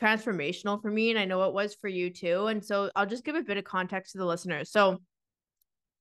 [0.00, 3.24] transformational for me and i know it was for you too and so i'll just
[3.24, 4.70] give a bit of context to the listeners.
[4.70, 5.00] So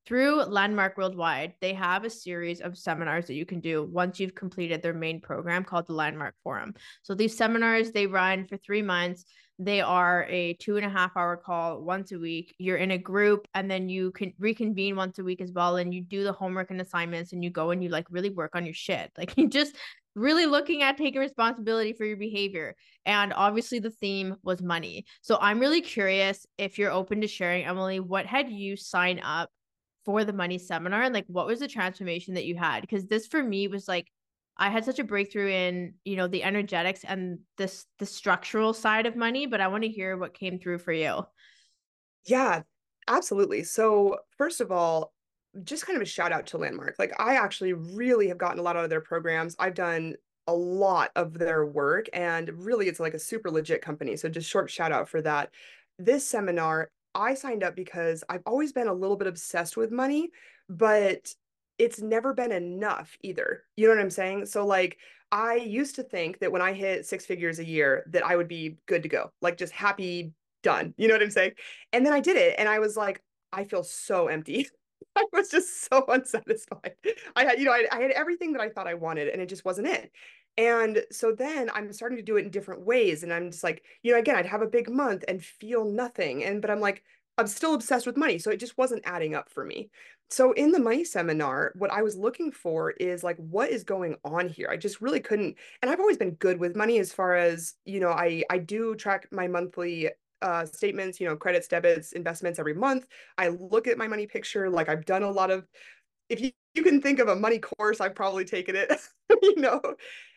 [0.06, 4.36] through Landmark Worldwide, they have a series of seminars that you can do once you've
[4.36, 6.74] completed their main program called the Landmark Forum.
[7.04, 9.26] So these seminars they run for three months.
[9.60, 12.54] They are a two and a half hour call once a week.
[12.58, 15.78] You're in a group and then you can reconvene once a week as well.
[15.78, 18.56] And you do the homework and assignments and you go and you like really work
[18.56, 19.12] on your shit.
[19.18, 19.76] Like you just
[20.16, 22.76] really looking at taking responsibility for your behavior.
[23.06, 25.06] And obviously, the theme was money.
[25.22, 29.50] So I'm really curious if you're open to sharing, Emily, what had you sign up
[30.06, 33.28] for the money seminar and like what was the transformation that you had because this
[33.28, 34.08] for me was like
[34.58, 39.06] I had such a breakthrough in, you know, the energetics and this the structural side
[39.06, 41.26] of money, but I want to hear what came through for you.
[42.26, 42.62] Yeah,
[43.08, 43.64] absolutely.
[43.64, 45.12] So, first of all,
[45.64, 46.96] just kind of a shout out to Landmark.
[46.98, 49.56] Like I actually really have gotten a lot out of their programs.
[49.60, 50.16] I've done
[50.48, 54.18] a lot of their work and really it's like a super legit company.
[54.18, 55.52] So just short shout out for that.
[56.00, 60.30] This seminar, I signed up because I've always been a little bit obsessed with money,
[60.70, 61.34] but
[61.78, 63.64] it's never been enough either.
[63.76, 64.46] You know what I'm saying?
[64.46, 64.98] So like
[65.32, 68.48] I used to think that when I hit six figures a year that I would
[68.48, 69.32] be good to go.
[69.42, 70.94] Like just happy, done.
[70.98, 71.54] You know what I'm saying?
[71.92, 73.22] And then I did it and I was like
[73.52, 74.68] I feel so empty.
[75.16, 76.96] I was just so unsatisfied.
[77.36, 79.50] I had, you know, I, I had everything that I thought I wanted and it
[79.50, 80.12] just wasn't it.
[80.58, 83.24] And so then I'm starting to do it in different ways.
[83.24, 86.44] And I'm just like, you know, again, I'd have a big month and feel nothing.
[86.44, 87.04] And, but I'm like,
[87.38, 88.38] I'm still obsessed with money.
[88.38, 89.90] So it just wasn't adding up for me.
[90.30, 94.16] So in the money seminar, what I was looking for is like, what is going
[94.24, 94.68] on here?
[94.70, 95.58] I just really couldn't.
[95.82, 98.96] And I've always been good with money as far as, you know, I, I do
[98.96, 100.10] track my monthly
[100.42, 103.06] uh, statements, you know, credits, debits, investments every month.
[103.38, 104.70] I look at my money picture.
[104.70, 105.66] Like I've done a lot of,
[106.30, 108.92] if you, you can think of a money course, I've probably taken it,
[109.42, 109.82] you know.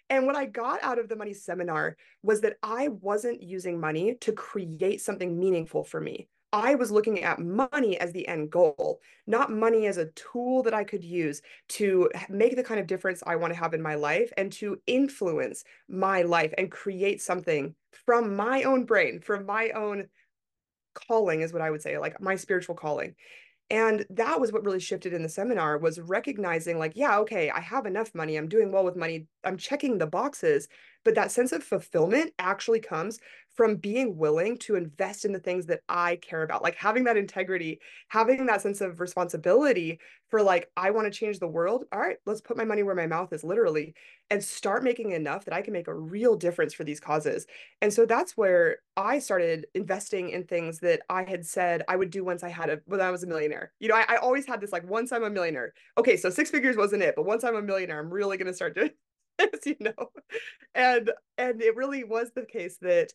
[0.08, 4.14] And what I got out of the money seminar was that I wasn't using money
[4.20, 6.28] to create something meaningful for me.
[6.52, 10.72] I was looking at money as the end goal, not money as a tool that
[10.72, 13.96] I could use to make the kind of difference I want to have in my
[13.96, 17.74] life and to influence my life and create something
[18.06, 20.06] from my own brain, from my own
[20.94, 23.16] calling, is what I would say, like my spiritual calling.
[23.68, 27.60] And that was what really shifted in the seminar was recognizing like, yeah, okay, I
[27.60, 28.36] have enough money.
[28.36, 29.26] I'm doing well with money.
[29.42, 30.68] I'm checking the boxes,
[31.06, 33.20] but that sense of fulfillment actually comes
[33.54, 37.16] from being willing to invest in the things that I care about, like having that
[37.16, 41.84] integrity, having that sense of responsibility for like, I want to change the world.
[41.92, 43.94] All right, let's put my money where my mouth is literally
[44.30, 47.46] and start making enough that I can make a real difference for these causes.
[47.80, 52.10] And so that's where I started investing in things that I had said I would
[52.10, 53.72] do once I had a when I was a millionaire.
[53.78, 55.72] You know, I, I always had this like once I'm a millionaire.
[55.96, 58.74] Okay, so six figures wasn't it, but once I'm a millionaire, I'm really gonna start
[58.74, 58.90] doing
[59.38, 60.10] this, you know.
[60.74, 63.12] And and it really was the case that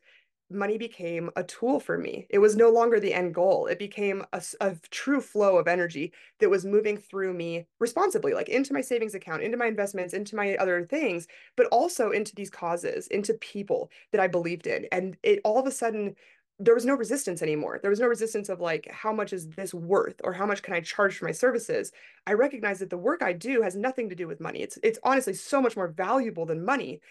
[0.51, 2.27] money became a tool for me.
[2.29, 3.67] It was no longer the end goal.
[3.67, 8.49] It became a, a, true flow of energy that was moving through me responsibly, like
[8.49, 12.49] into my savings account, into my investments, into my other things, but also into these
[12.49, 14.87] causes, into people that I believed in.
[14.91, 16.15] And it all of a sudden,
[16.63, 17.79] there was no resistance anymore.
[17.81, 20.73] There was no resistance of like, how much is this worth or how much can
[20.73, 21.91] I charge for my services?
[22.27, 24.61] I recognize that the work I do has nothing to do with money.
[24.61, 27.01] It's it's honestly so much more valuable than money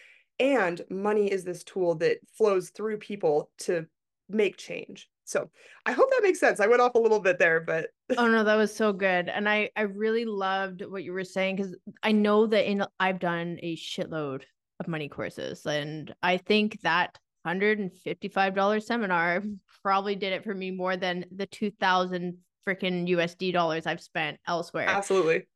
[0.40, 3.86] and money is this tool that flows through people to
[4.28, 5.50] make change so
[5.86, 8.42] i hope that makes sense i went off a little bit there but oh no
[8.44, 12.12] that was so good and i i really loved what you were saying because i
[12.12, 14.42] know that in i've done a shitload
[14.78, 19.42] of money courses and i think that $155 seminar
[19.82, 24.86] probably did it for me more than the 2000 freaking usd dollars i've spent elsewhere
[24.88, 25.46] absolutely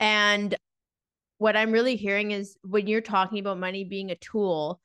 [0.00, 0.56] and
[1.38, 4.80] what I'm really hearing is when you're talking about money being a tool,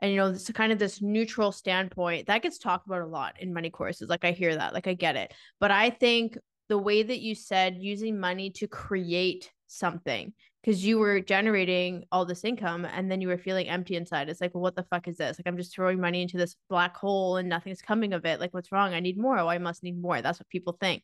[0.00, 3.40] and you know, it's kind of this neutral standpoint that gets talked about a lot
[3.40, 4.08] in money courses.
[4.08, 5.32] Like I hear that, like I get it.
[5.60, 6.36] But I think
[6.68, 12.24] the way that you said using money to create something because you were generating all
[12.24, 14.28] this income and then you were feeling empty inside.
[14.28, 15.38] It's like, well, what the fuck is this?
[15.38, 18.38] Like, I'm just throwing money into this black hole and nothing's coming of it.
[18.38, 18.94] Like, what's wrong?
[18.94, 19.38] I need more.
[19.38, 20.22] Oh, I must need more.
[20.22, 21.02] That's what people think.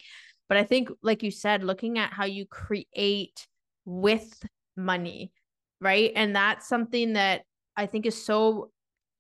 [0.49, 3.47] But I think, like you said, looking at how you create
[3.85, 4.43] with
[4.77, 5.33] money,
[5.81, 6.13] right?
[6.15, 7.43] And that's something that
[7.77, 8.71] I think is so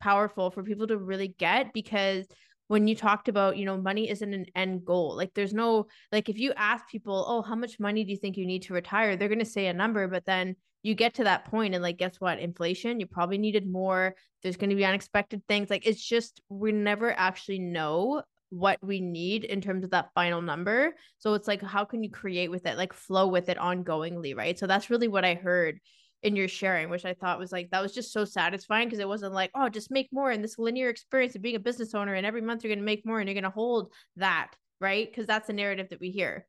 [0.01, 2.27] powerful for people to really get because
[2.69, 5.17] when you talked about, you know, money isn't an end goal.
[5.17, 8.37] Like there's no like if you ask people, "Oh, how much money do you think
[8.37, 11.25] you need to retire?" they're going to say a number, but then you get to
[11.25, 12.39] that point and like guess what?
[12.39, 14.15] Inflation, you probably needed more.
[14.43, 15.71] There's going to be unexpected things.
[15.71, 20.41] Like it's just we never actually know what we need in terms of that final
[20.41, 20.95] number.
[21.19, 24.59] So it's like, how can you create with it, like flow with it ongoingly, right?
[24.59, 25.81] So that's really what I heard
[26.23, 29.09] in your sharing, which I thought was like, that was just so satisfying because it
[29.09, 32.15] wasn't like, oh, just make more in this linear experience of being a business owner.
[32.15, 34.51] And every month you're to make more and you're to hold that,
[34.81, 35.09] right?
[35.09, 36.47] Because that's the narrative that we hear.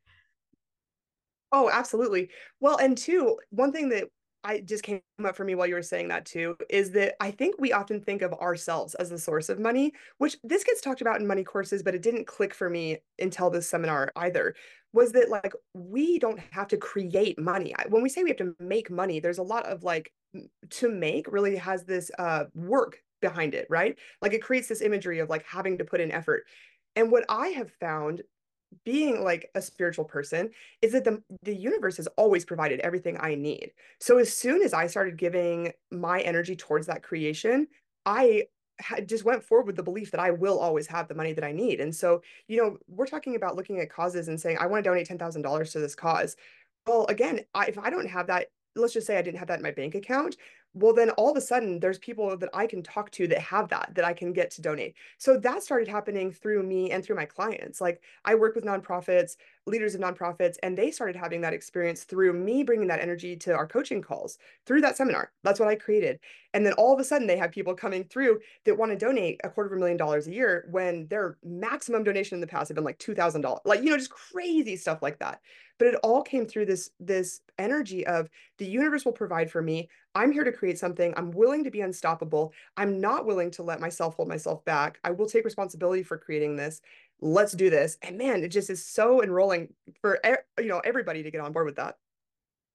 [1.51, 2.29] Oh, absolutely.
[2.59, 4.07] Well, and two, one thing that
[4.43, 7.31] I just came up for me while you were saying that too is that I
[7.31, 11.01] think we often think of ourselves as the source of money, which this gets talked
[11.01, 14.55] about in money courses, but it didn't click for me until this seminar either.
[14.93, 17.75] Was that like we don't have to create money.
[17.89, 20.11] When we say we have to make money, there's a lot of like
[20.69, 23.97] to make really has this uh work behind it, right?
[24.21, 26.45] Like it creates this imagery of like having to put in effort.
[26.95, 28.23] And what I have found
[28.85, 30.51] being like a spiritual person
[30.81, 33.71] is that the the universe has always provided everything I need.
[33.99, 37.67] So as soon as I started giving my energy towards that creation,
[38.05, 38.43] I
[39.05, 41.51] just went forward with the belief that I will always have the money that I
[41.51, 41.81] need.
[41.81, 44.89] And so, you know, we're talking about looking at causes and saying, I want to
[44.89, 46.35] donate $10,000 to this cause.
[46.87, 49.59] Well, again, I, if I don't have that, let's just say I didn't have that
[49.59, 50.37] in my bank account,
[50.73, 53.67] well then all of a sudden there's people that i can talk to that have
[53.69, 54.95] that that i can get to donate.
[55.17, 57.81] So that started happening through me and through my clients.
[57.81, 59.35] Like i work with nonprofits
[59.69, 63.53] leaders of nonprofits and they started having that experience through me bringing that energy to
[63.53, 65.31] our coaching calls through that seminar.
[65.43, 66.19] That's what i created.
[66.53, 69.39] And then all of a sudden they have people coming through that want to donate
[69.43, 72.69] a quarter of a million dollars a year when their maximum donation in the past
[72.69, 75.41] had been like $2000 like you know just crazy stuff like that.
[75.77, 79.89] But it all came through this this energy of the universe will provide for me.
[80.15, 81.13] I'm here to create something.
[81.15, 82.51] I'm willing to be unstoppable.
[82.75, 84.99] I'm not willing to let myself hold myself back.
[85.03, 86.81] I will take responsibility for creating this
[87.21, 89.69] let's do this and man it just is so enrolling
[90.01, 90.19] for
[90.57, 91.95] you know everybody to get on board with that.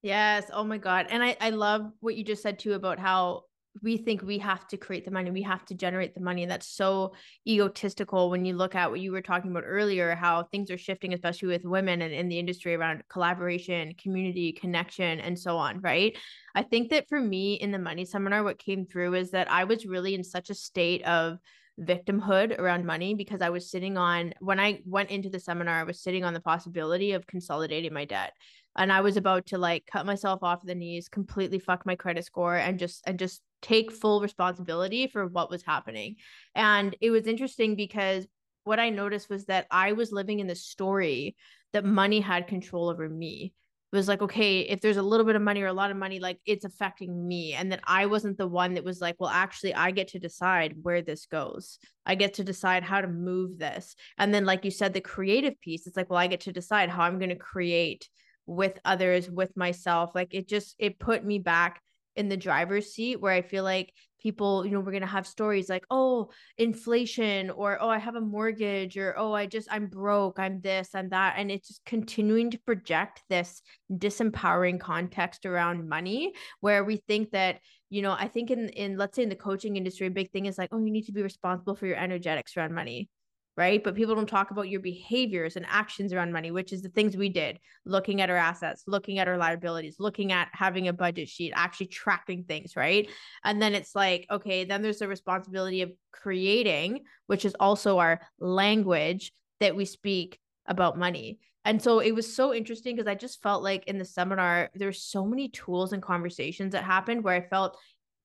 [0.03, 3.45] Yes oh my god and i i love what you just said too about how
[3.83, 6.69] we think we have to create the money we have to generate the money that's
[6.69, 7.15] so
[7.47, 11.15] egotistical when you look at what you were talking about earlier how things are shifting
[11.15, 16.17] especially with women and in the industry around collaboration community connection and so on right?
[16.55, 19.65] I think that for me in the money seminar what came through is that i
[19.65, 21.39] was really in such a state of
[21.81, 25.85] victimhood around money because I was sitting on when I went into the seminar, I
[25.85, 28.33] was sitting on the possibility of consolidating my debt
[28.77, 32.25] and I was about to like cut myself off the knees, completely fuck my credit
[32.25, 36.17] score and just and just take full responsibility for what was happening.
[36.55, 38.27] And it was interesting because
[38.65, 41.37] what I noticed was that I was living in the story
[41.73, 43.53] that money had control over me.
[43.95, 46.21] Was like, okay, if there's a little bit of money or a lot of money,
[46.21, 47.55] like it's affecting me.
[47.55, 50.75] And that I wasn't the one that was like, well, actually, I get to decide
[50.83, 51.79] where this goes.
[52.05, 53.95] I get to decide how to move this.
[54.19, 56.91] And then, like you said, the creative piece, it's like, well, I get to decide
[56.91, 58.09] how I'm going to create
[58.47, 61.81] with others with myself like it just it put me back
[62.17, 63.93] in the driver's seat where i feel like
[64.25, 68.15] people you know we're going to have stories like oh inflation or oh i have
[68.15, 71.85] a mortgage or oh i just i'm broke i'm this i'm that and it's just
[71.85, 73.61] continuing to project this
[73.93, 79.15] disempowering context around money where we think that you know i think in in let's
[79.15, 81.23] say in the coaching industry a big thing is like oh you need to be
[81.23, 83.11] responsible for your energetics around money
[83.57, 83.83] right?
[83.83, 87.17] But people don't talk about your behaviors and actions around money, which is the things
[87.17, 91.29] we did looking at our assets, looking at our liabilities, looking at having a budget
[91.29, 93.09] sheet, actually tracking things, right?
[93.45, 98.21] And then it's like, okay, then there's the responsibility of creating, which is also our
[98.41, 101.39] language that we speak about money.
[101.65, 105.03] And so it was so interesting because I just felt like in the seminar, there's
[105.03, 107.79] so many tools and conversations that happened where I felt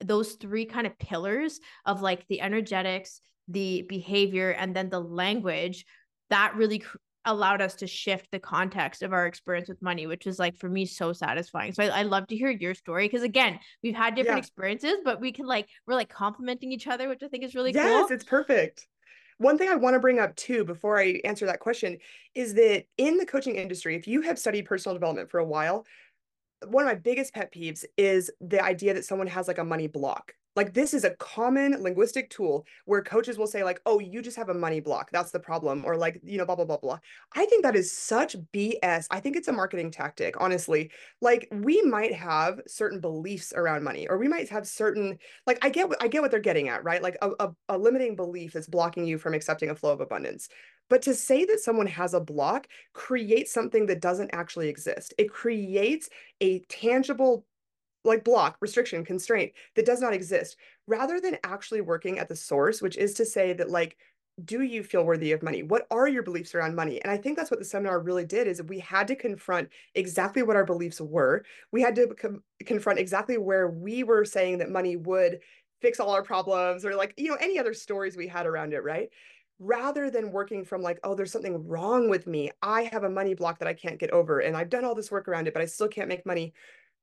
[0.04, 5.86] those three kind of pillars of like the energetics, the behavior and then the language
[6.30, 10.26] that really cr- allowed us to shift the context of our experience with money which
[10.26, 13.24] is like for me so satisfying so i, I love to hear your story because
[13.24, 14.44] again we've had different yeah.
[14.44, 17.74] experiences but we can like we're like complimenting each other which i think is really
[17.74, 18.88] yes, cool yes it's perfect
[19.40, 21.98] one thing I want to bring up too before I answer that question
[22.36, 25.86] is that in the coaching industry, if you have studied personal development for a while,
[26.68, 29.88] one of my biggest pet peeves is the idea that someone has like a money
[29.88, 30.34] block.
[30.60, 34.36] Like this is a common linguistic tool where coaches will say like, "Oh, you just
[34.36, 35.10] have a money block.
[35.10, 37.00] That's the problem," or like, you know, blah blah blah blah.
[37.34, 39.08] I think that is such BS.
[39.10, 40.91] I think it's a marketing tactic, honestly.
[41.22, 45.17] Like we might have certain beliefs around money, or we might have certain
[45.48, 47.02] like I get I get what they're getting at, right?
[47.02, 50.50] Like a, a, a limiting belief that's blocking you from accepting a flow of abundance.
[50.89, 55.13] But to say that someone has a block creates something that doesn't actually exist.
[55.17, 56.10] It creates
[56.41, 57.45] a tangible
[58.04, 60.58] like block, restriction, constraint that does not exist,
[60.88, 63.98] rather than actually working at the source, which is to say that like,
[64.46, 65.64] do you feel worthy of money?
[65.64, 67.02] What are your beliefs around money?
[67.02, 70.44] And I think that's what the seminar really did is we had to confront exactly
[70.44, 71.44] what our beliefs were.
[71.74, 75.40] We had to com- confront exactly where we were saying that money would
[75.82, 78.84] fix all our problems or like, you know, any other stories we had around it,
[78.84, 79.10] right?
[79.60, 82.50] rather than working from like, oh, there's something wrong with me.
[82.62, 85.12] I have a money block that I can't get over and I've done all this
[85.12, 86.54] work around it, but I still can't make money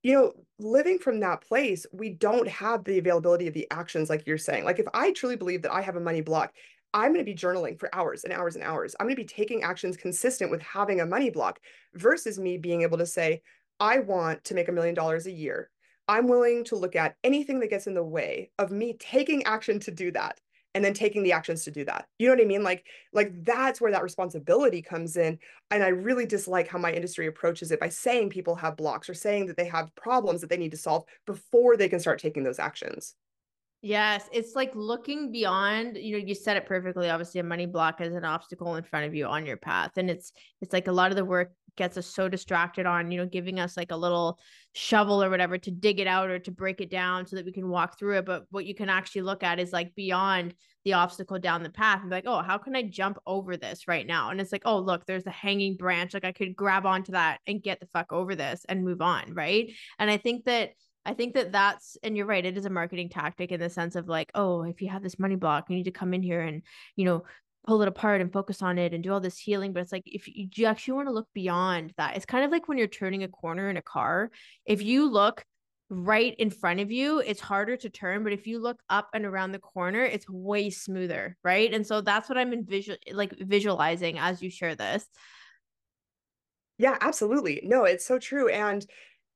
[0.03, 4.27] you know, living from that place, we don't have the availability of the actions like
[4.27, 4.65] you're saying.
[4.65, 6.53] Like if I truly believe that I have a money block,
[6.95, 8.95] I'm going to be journaling for hours and hours and hours.
[8.99, 11.61] I'm going to be taking actions consistent with having a money block
[11.95, 13.43] versus me being able to say,
[13.81, 15.71] I want to make a million dollars a year.
[16.09, 19.81] I'm willing to look at anything that gets in the way of me taking action
[19.81, 20.41] to do that
[20.77, 22.85] and then taking the actions to do that you know what i mean like
[23.15, 25.39] like that's where that responsibility comes in
[25.71, 29.15] and i really dislike how my industry approaches it by saying people have blocks or
[29.15, 32.45] saying that they have problems that they need to solve before they can start taking
[32.45, 33.14] those actions
[33.83, 37.09] Yes, it's like looking beyond, you know, you said it perfectly.
[37.09, 39.93] Obviously, a money block is an obstacle in front of you on your path.
[39.97, 43.18] And it's it's like a lot of the work gets us so distracted on, you
[43.18, 44.39] know, giving us like a little
[44.77, 47.51] shovel or whatever to dig it out or to break it down so that we
[47.51, 48.27] can walk through it.
[48.27, 50.55] But what you can actually look at is like beyond
[50.85, 53.89] the obstacle down the path and be like, oh, how can I jump over this
[53.89, 54.29] right now?
[54.29, 56.12] And it's like, oh, look, there's a hanging branch.
[56.12, 59.33] Like I could grab onto that and get the fuck over this and move on.
[59.33, 59.72] Right.
[59.99, 60.72] And I think that
[61.07, 63.95] I think that that's, and you're right, it is a marketing tactic in the sense
[63.95, 66.41] of like, oh, if you have this money block, you need to come in here
[66.41, 66.62] and,
[66.97, 67.22] you know,
[67.67, 69.73] pull it apart and focus on it and do all this healing.
[69.73, 72.69] But it's like, if you, actually want to look beyond that, it's kind of like
[72.69, 74.31] when you're turning a corner in a car.
[74.64, 75.45] If you look
[75.89, 78.25] right in front of you, it's harder to turn.
[78.25, 81.37] But if you look up and around the corner, it's way smoother.
[81.45, 81.73] Right.
[81.73, 85.07] And so that's what I'm envision like visualizing as you share this.
[86.79, 87.62] Yeah, absolutely.
[87.64, 88.49] No, it's so true.
[88.49, 88.85] And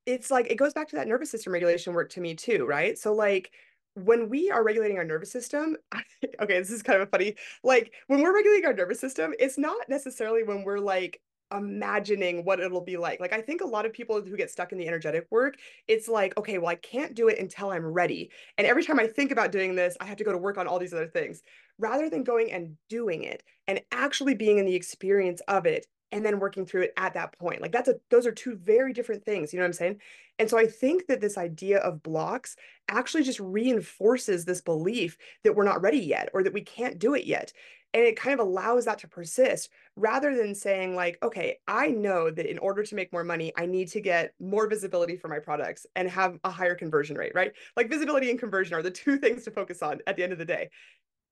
[0.05, 2.97] it's like it goes back to that nervous system regulation work to me too, right?
[2.97, 3.51] So like
[3.95, 5.75] when we are regulating our nervous system,
[6.41, 9.57] okay, this is kind of a funny, like when we're regulating our nervous system, it's
[9.57, 11.21] not necessarily when we're like
[11.53, 13.19] imagining what it'll be like.
[13.19, 15.55] Like I think a lot of people who get stuck in the energetic work,
[15.87, 18.31] it's like, okay, well, I can't do it until I'm ready.
[18.57, 20.67] And every time I think about doing this, I have to go to work on
[20.67, 21.41] all these other things.
[21.77, 26.25] Rather than going and doing it and actually being in the experience of it and
[26.25, 27.61] then working through it at that point.
[27.61, 30.01] Like that's a those are two very different things, you know what I'm saying?
[30.39, 32.55] And so I think that this idea of blocks
[32.89, 37.13] actually just reinforces this belief that we're not ready yet or that we can't do
[37.13, 37.53] it yet.
[37.93, 42.31] And it kind of allows that to persist rather than saying like, okay, I know
[42.31, 45.39] that in order to make more money, I need to get more visibility for my
[45.39, 47.51] products and have a higher conversion rate, right?
[47.75, 50.39] Like visibility and conversion are the two things to focus on at the end of
[50.39, 50.69] the day.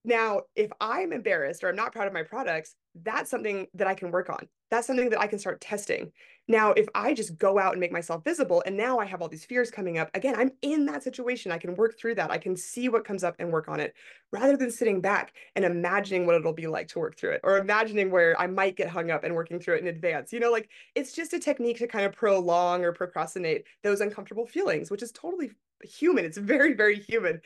[0.06, 3.94] Now, if I'm embarrassed or I'm not proud of my products, that's something that I
[3.94, 4.48] can work on.
[4.72, 6.12] That's something that I can start testing.
[6.48, 9.28] Now, if I just go out and make myself visible and now I have all
[9.28, 11.52] these fears coming up, again, I'm in that situation.
[11.52, 12.32] I can work through that.
[12.32, 13.94] I can see what comes up and work on it
[14.32, 17.58] rather than sitting back and imagining what it'll be like to work through it or
[17.58, 20.34] imagining where I might get hung up and working through it in advance.
[20.34, 24.48] You know, like it's just a technique to kind of prolong or procrastinate those uncomfortable
[24.48, 25.52] feelings, which is totally
[25.84, 26.26] human.
[26.26, 27.42] It's very, very human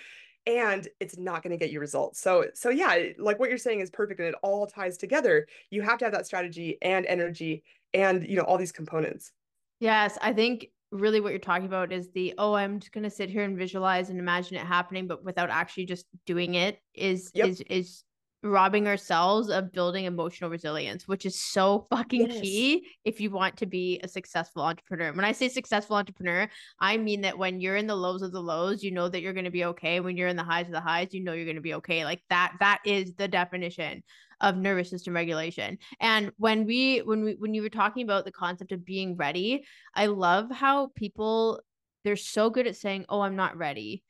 [0.46, 2.20] and it's not going to get you results.
[2.20, 5.48] So so yeah, like what you're saying is perfect and it all ties together.
[5.70, 7.64] You have to have that strategy and energy
[7.94, 9.32] and you know all these components.
[9.80, 13.10] Yes, I think really what you're talking about is the oh i'm just going to
[13.10, 17.32] sit here and visualize and imagine it happening but without actually just doing it is
[17.34, 17.48] yep.
[17.48, 18.04] is is
[18.44, 22.42] robbing ourselves of building emotional resilience, which is so fucking yes.
[22.42, 25.14] key if you want to be a successful entrepreneur.
[25.14, 28.42] When I say successful entrepreneur, I mean that when you're in the lows of the
[28.42, 30.00] lows, you know that you're going to be okay.
[30.00, 32.04] When you're in the highs of the highs, you know you're going to be okay.
[32.04, 34.04] Like that that is the definition
[34.42, 35.78] of nervous system regulation.
[36.00, 39.64] And when we when we when you were talking about the concept of being ready,
[39.96, 41.62] I love how people
[42.04, 44.04] they're so good at saying, "Oh, I'm not ready."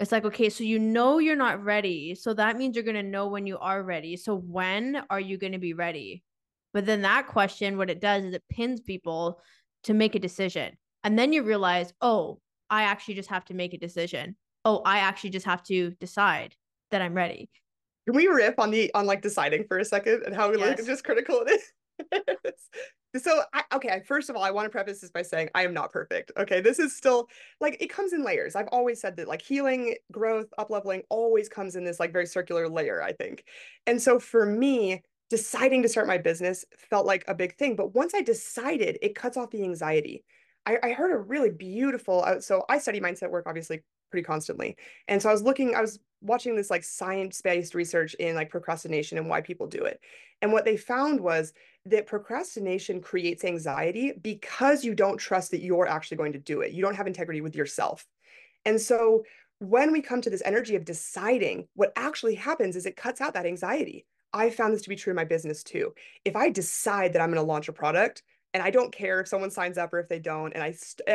[0.00, 2.14] It's like, okay, so you know you're not ready.
[2.14, 4.16] So that means you're going to know when you are ready.
[4.16, 6.24] So when are you going to be ready?
[6.72, 9.40] But then that question, what it does is it pins people
[9.84, 10.78] to make a decision.
[11.04, 12.40] And then you realize, oh,
[12.70, 14.36] I actually just have to make a decision.
[14.64, 16.54] Oh, I actually just have to decide
[16.90, 17.50] that I'm ready.
[18.06, 20.78] Can we rip on the on like deciding for a second and how we yes.
[20.78, 22.54] like just critical it is?
[23.16, 25.74] so I, okay first of all i want to preface this by saying i am
[25.74, 26.60] not perfect okay?
[26.60, 27.28] This is still
[27.60, 28.56] like it comes in layers.
[28.56, 32.26] I've always said that like healing growth up leveling always comes in this like very
[32.26, 33.44] circular layer i think.
[33.86, 37.94] And so for me deciding to start my business felt like a big thing but
[37.94, 40.24] once i decided it cuts off the anxiety.
[40.66, 43.80] I, I heard a really beautiful uh, so i study mindset work obviously
[44.10, 44.76] pretty constantly
[45.08, 49.18] and so i was looking i was watching this like science-based research in like procrastination
[49.18, 50.00] and why people do it.
[50.42, 51.52] And what they found was
[51.86, 56.72] that procrastination creates anxiety because you don't trust that you're actually going to do it.
[56.72, 58.06] You don't have integrity with yourself.
[58.64, 59.24] And so
[59.58, 63.34] when we come to this energy of deciding, what actually happens is it cuts out
[63.34, 64.06] that anxiety.
[64.32, 65.94] I found this to be true in my business too.
[66.24, 69.28] If I decide that I'm going to launch a product and I don't care if
[69.28, 70.74] someone signs up or if they don't, and I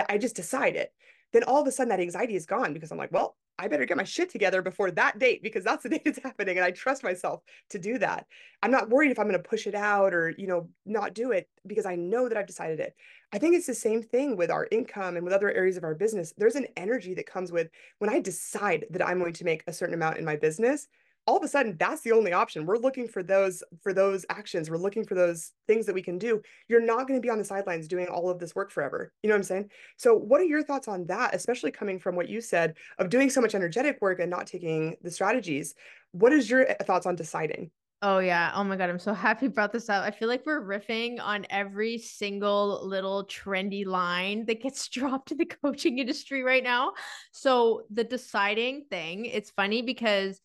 [0.10, 0.92] I just decide it,
[1.36, 3.86] then all of a sudden that anxiety is gone because I'm like, well, I better
[3.86, 6.58] get my shit together before that date because that's the date it's happening.
[6.58, 8.26] And I trust myself to do that.
[8.64, 11.32] I'm not worried if I'm going to push it out or, you know, not do
[11.32, 12.96] it because I know that I've decided it.
[13.34, 15.96] I think it's the same thing with our income and with other areas of our
[15.96, 16.34] business.
[16.38, 17.70] There's an energy that comes with
[18.00, 20.88] when I decide that I'm going to make a certain amount in my business,
[21.28, 22.66] all of a sudden that's the only option.
[22.66, 24.70] We're looking for those for those actions.
[24.70, 26.42] We're looking for those things that we can do.
[26.68, 29.12] You're not going to be on the sidelines doing all of this work forever.
[29.24, 29.70] You know what i'm saying?
[29.98, 33.30] So what are your thoughts on that especially coming from what you said of doing
[33.30, 35.76] so much energetic work and not taking the strategies?
[36.12, 37.72] What is your eh, thoughts on deciding?
[38.02, 38.52] Oh yeah.
[38.54, 40.04] Oh my god, I'm so happy you brought this up.
[40.04, 45.38] I feel like we're riffing on every single little trendy line that gets dropped in
[45.38, 46.94] the coaching industry right now.
[47.32, 50.40] So the deciding thing, it's funny because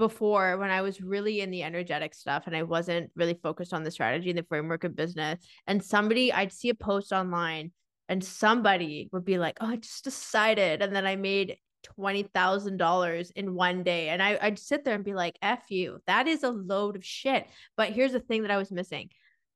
[0.00, 3.84] before when I was really in the energetic stuff and I wasn't really focused on
[3.84, 5.38] the strategy and the framework of business,
[5.68, 7.70] and somebody I'd see a post online
[8.08, 10.82] and somebody would be like, Oh, I just decided.
[10.82, 11.58] And then I made
[11.98, 14.08] $20,000 in one day.
[14.08, 16.00] And I, I'd sit there and be like, F you.
[16.06, 17.46] That is a load of shit.
[17.76, 19.10] But here's the thing that I was missing.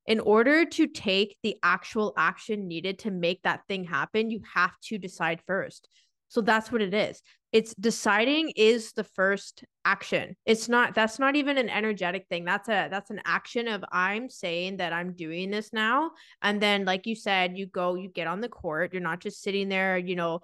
[0.07, 4.78] In order to take the actual action needed to make that thing happen, you have
[4.84, 5.88] to decide first.
[6.29, 7.22] So that's what it is.
[7.53, 10.35] It's deciding is the first action.
[10.45, 12.45] It's not that's not even an energetic thing.
[12.45, 16.11] That's a that's an action of I'm saying that I'm doing this now
[16.43, 18.93] and then like you said you go you get on the court.
[18.93, 20.41] You're not just sitting there, you know,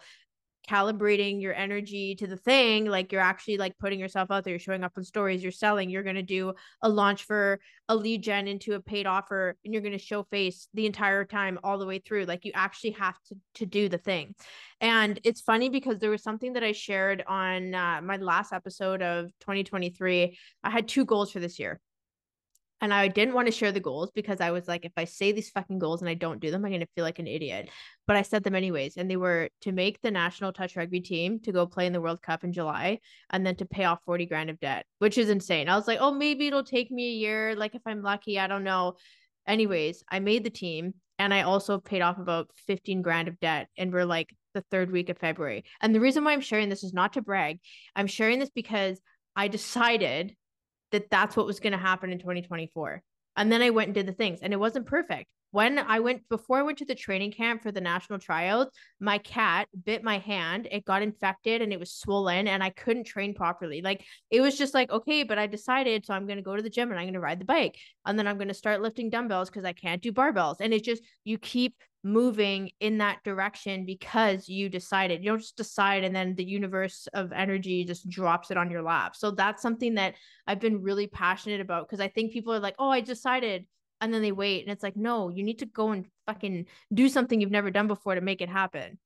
[0.70, 4.60] calibrating your energy to the thing like you're actually like putting yourself out there you're
[4.60, 6.52] showing up on stories you're selling you're going to do
[6.82, 7.58] a launch for
[7.88, 11.24] a lead gen into a paid offer and you're going to show face the entire
[11.24, 14.34] time all the way through like you actually have to to do the thing.
[14.80, 19.02] And it's funny because there was something that i shared on uh, my last episode
[19.02, 21.80] of 2023 i had two goals for this year
[22.80, 25.32] and I didn't want to share the goals because I was like, if I say
[25.32, 27.68] these fucking goals and I don't do them, I'm going to feel like an idiot.
[28.06, 28.96] But I said them anyways.
[28.96, 32.00] And they were to make the national touch rugby team to go play in the
[32.00, 33.00] World Cup in July
[33.30, 35.68] and then to pay off 40 grand of debt, which is insane.
[35.68, 37.54] I was like, oh, maybe it'll take me a year.
[37.54, 38.94] Like if I'm lucky, I don't know.
[39.46, 43.68] Anyways, I made the team and I also paid off about 15 grand of debt.
[43.76, 45.64] And we're like the third week of February.
[45.82, 47.58] And the reason why I'm sharing this is not to brag.
[47.94, 49.00] I'm sharing this because
[49.36, 50.34] I decided
[50.92, 53.02] that that's what was going to happen in 2024.
[53.36, 55.28] And then I went and did the things, and it wasn't perfect.
[55.52, 58.68] When I went before I went to the training camp for the national trials,
[59.00, 60.68] my cat bit my hand.
[60.70, 63.82] It got infected and it was swollen, and I couldn't train properly.
[63.82, 66.62] Like it was just like, okay, but I decided, so I'm going to go to
[66.62, 68.80] the gym and I'm going to ride the bike, and then I'm going to start
[68.80, 70.56] lifting dumbbells because I can't do barbells.
[70.60, 75.22] And it's just you keep moving in that direction because you decided.
[75.22, 78.82] You don't just decide and then the universe of energy just drops it on your
[78.82, 79.14] lap.
[79.16, 80.14] So that's something that
[80.46, 83.66] I've been really passionate about because I think people are like, oh, I decided.
[84.00, 84.62] And then they wait.
[84.62, 87.86] And it's like, no, you need to go and fucking do something you've never done
[87.86, 88.98] before to make it happen.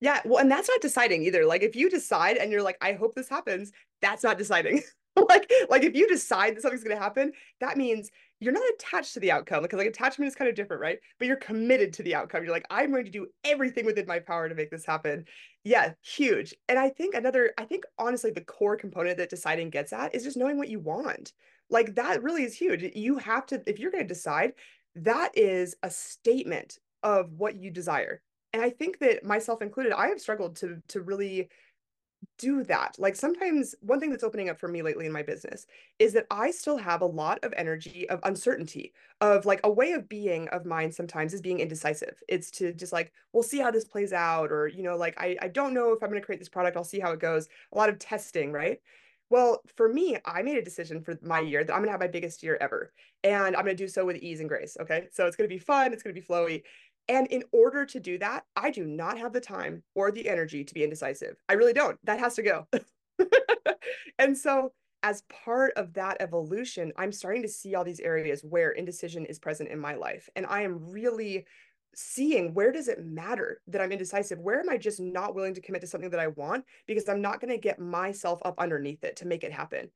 [0.00, 0.20] Yeah.
[0.24, 1.44] Well, and that's not deciding either.
[1.44, 3.70] Like if you decide and you're like, I hope this happens,
[4.00, 4.82] that's not deciding.
[5.16, 8.10] like, like if you decide that something's gonna happen, that means
[8.44, 10.98] you're not attached to the outcome because like attachment is kind of different, right?
[11.18, 12.44] But you're committed to the outcome.
[12.44, 15.24] You're like, I'm going to do everything within my power to make this happen.
[15.64, 16.54] Yeah, huge.
[16.68, 20.24] And I think another, I think honestly, the core component that deciding gets at is
[20.24, 21.32] just knowing what you want.
[21.70, 22.84] Like that really is huge.
[22.94, 24.52] You have to, if you're going to decide,
[24.96, 28.20] that is a statement of what you desire.
[28.52, 31.48] And I think that myself included, I have struggled to to really
[32.38, 32.96] do that.
[32.98, 35.66] Like sometimes one thing that's opening up for me lately in my business
[35.98, 39.92] is that I still have a lot of energy of uncertainty of like a way
[39.92, 42.20] of being of mine sometimes is being indecisive.
[42.28, 44.52] It's to just like, we'll see how this plays out.
[44.52, 46.76] Or, you know, like I, I don't know if I'm going to create this product.
[46.76, 47.48] I'll see how it goes.
[47.72, 48.78] A lot of testing, right?
[49.30, 52.00] Well, for me, I made a decision for my year that I'm going to have
[52.00, 52.92] my biggest year ever.
[53.22, 54.76] And I'm going to do so with ease and grace.
[54.78, 55.08] Okay.
[55.12, 55.92] So it's going to be fun.
[55.92, 56.62] It's going to be flowy.
[57.08, 60.64] And in order to do that, I do not have the time or the energy
[60.64, 61.36] to be indecisive.
[61.48, 61.98] I really don't.
[62.04, 62.66] That has to go.
[64.18, 68.70] and so, as part of that evolution, I'm starting to see all these areas where
[68.70, 70.30] indecision is present in my life.
[70.34, 71.44] And I am really
[71.94, 74.38] seeing where does it matter that I'm indecisive?
[74.38, 77.20] Where am I just not willing to commit to something that I want because I'm
[77.20, 79.90] not going to get myself up underneath it to make it happen?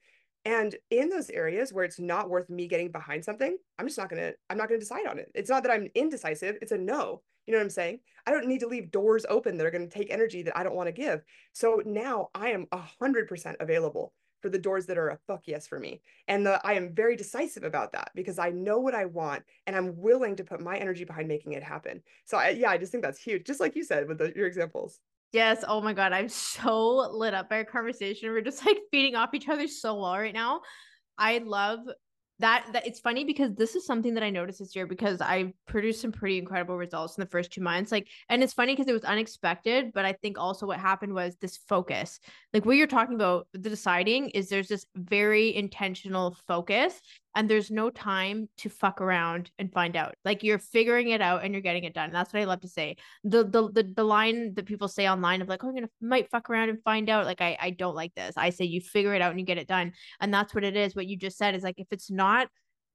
[0.49, 4.09] And in those areas where it's not worth me getting behind something, I'm just not
[4.09, 5.31] gonna, I'm not gonna decide on it.
[5.35, 7.21] It's not that I'm indecisive, it's a no.
[7.47, 8.01] You know what I'm saying?
[8.27, 10.75] I don't need to leave doors open that are gonna take energy that I don't
[10.75, 11.21] want to give.
[11.53, 15.43] So now I am a hundred percent available for the doors that are a fuck
[15.45, 16.01] yes for me.
[16.29, 19.77] And the, I am very decisive about that because I know what I want and
[19.77, 22.03] I'm willing to put my energy behind making it happen.
[22.25, 23.45] So I, yeah, I just think that's huge.
[23.45, 24.99] Just like you said with the, your examples.
[25.33, 25.65] Yes.
[25.67, 26.13] Oh my God.
[26.13, 28.31] I'm so lit up by our conversation.
[28.31, 30.63] We're just like feeding off each other so well right now.
[31.19, 31.81] I love
[32.41, 35.53] that that it's funny because this is something that I noticed this year because I
[35.67, 37.91] produced some pretty incredible results in the first two months.
[37.91, 41.37] Like, and it's funny because it was unexpected, but I think also what happened was
[41.41, 42.21] this focus.
[42.55, 47.01] Like what you're talking about, the deciding is there's this very intentional focus
[47.35, 50.15] and there's no time to fuck around and find out.
[50.25, 52.11] Like you're figuring it out and you're getting it done.
[52.13, 52.97] That's what I love to say.
[53.25, 56.31] The the the, the line that people say online of like, oh, I'm gonna might
[56.31, 57.27] fuck around and find out.
[57.27, 58.35] Like I I don't like this.
[58.37, 59.93] I say you figure it out and you get it done.
[60.21, 60.97] And that's what it is.
[60.97, 62.49] What you just said is like if it's not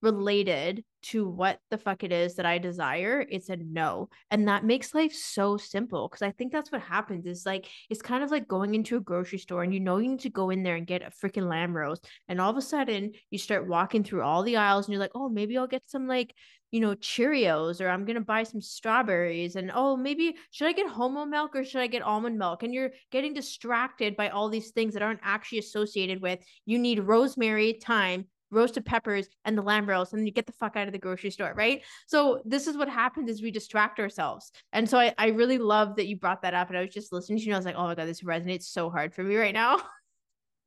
[0.03, 4.09] related to what the fuck it is that I desire, it's a no.
[4.31, 8.01] And that makes life so simple because I think that's what happens is like it's
[8.01, 10.49] kind of like going into a grocery store and you know you need to go
[10.49, 12.05] in there and get a freaking lamb roast.
[12.27, 15.11] And all of a sudden you start walking through all the aisles and you're like,
[15.15, 16.33] oh, maybe I'll get some like,
[16.71, 19.55] you know, Cheerios or I'm to buy some strawberries.
[19.55, 22.63] And oh, maybe should I get homo milk or should I get almond milk?
[22.63, 26.99] And you're getting distracted by all these things that aren't actually associated with you need
[26.99, 30.87] rosemary, thyme, roasted peppers and the lamb roast and then you get the fuck out
[30.87, 31.81] of the grocery store right?
[32.07, 34.51] So this is what happens is we distract ourselves.
[34.71, 37.11] And so I, I really love that you brought that up and i was just
[37.11, 39.23] listening to you and i was like oh my god this resonates so hard for
[39.23, 39.77] me right now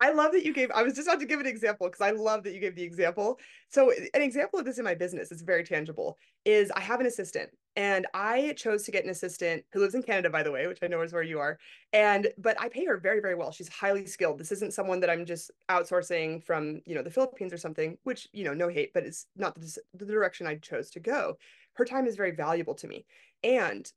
[0.00, 2.10] I love that you gave, I was just about to give an example because I
[2.10, 3.38] love that you gave the example.
[3.70, 7.06] So, an example of this in my business it's very tangible is I have an
[7.06, 10.66] assistant and I chose to get an assistant who lives in Canada, by the way,
[10.66, 11.58] which I know is where you are.
[11.92, 13.52] And, but I pay her very, very well.
[13.52, 14.38] She's highly skilled.
[14.38, 18.28] This isn't someone that I'm just outsourcing from, you know, the Philippines or something, which,
[18.32, 21.36] you know, no hate, but it's not the, the direction I chose to go.
[21.74, 23.06] Her time is very valuable to me.
[23.42, 23.90] And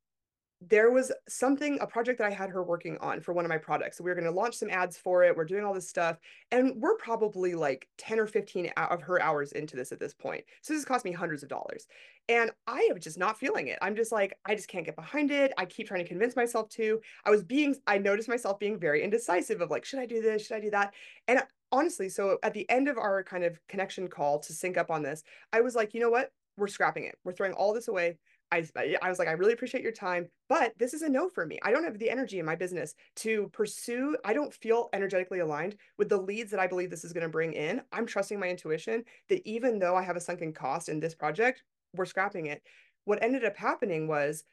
[0.62, 3.58] there was something a project that i had her working on for one of my
[3.58, 3.98] products.
[3.98, 5.36] So we were going to launch some ads for it.
[5.36, 6.18] We're doing all this stuff
[6.52, 10.44] and we're probably like 10 or 15 of her hours into this at this point.
[10.62, 11.88] So this cost me hundreds of dollars.
[12.28, 13.80] And i am just not feeling it.
[13.82, 15.54] I'm just like i just can't get behind it.
[15.58, 17.00] I keep trying to convince myself to.
[17.26, 20.46] I was being i noticed myself being very indecisive of like should i do this?
[20.46, 20.94] Should i do that?
[21.28, 21.42] And
[21.72, 25.04] honestly so at the end of our kind of connection call to sync up on
[25.04, 26.32] this i was like you know what?
[26.58, 27.16] We're scrapping it.
[27.24, 28.18] We're throwing all this away
[28.52, 28.66] I,
[29.02, 31.60] I was like, I really appreciate your time, but this is a no for me.
[31.64, 34.18] I don't have the energy in my business to pursue.
[34.26, 37.30] I don't feel energetically aligned with the leads that I believe this is going to
[37.30, 37.82] bring in.
[37.92, 41.64] I'm trusting my intuition that even though I have a sunken cost in this project,
[41.94, 42.62] we're scrapping it.
[43.06, 44.44] What ended up happening was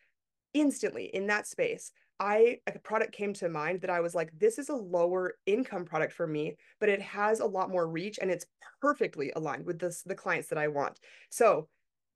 [0.55, 4.59] instantly in that space, I a product came to mind that I was like, this
[4.59, 8.30] is a lower income product for me, but it has a lot more reach and
[8.30, 8.47] it's
[8.80, 10.99] perfectly aligned with this the clients that I want.
[11.30, 11.68] So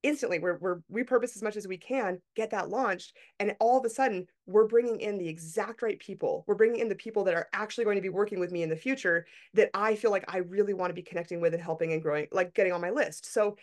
[0.03, 3.85] instantly we're, we're repurpose as much as we can get that launched and all of
[3.85, 6.45] a sudden we're bringing in the exact right people.
[6.47, 8.71] We're bringing in the people that are actually going to be working with me in
[8.71, 11.93] the future that i feel like i really want to be connecting with and helping
[11.93, 13.33] and growing like getting on my list.
[13.33, 13.57] So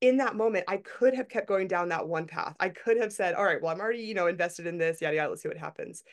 [0.00, 2.54] in that moment i could have kept going down that one path.
[2.60, 5.16] I could have said all right well i'm already you know invested in this yada
[5.16, 6.04] yada let's see what happens.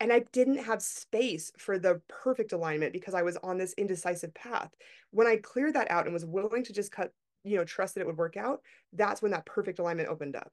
[0.00, 4.32] And I didn't have space for the perfect alignment because I was on this indecisive
[4.32, 4.70] path.
[5.10, 7.12] When I cleared that out and was willing to just cut
[7.48, 8.60] you know trust that it would work out
[8.92, 10.50] that's when that perfect alignment opened up.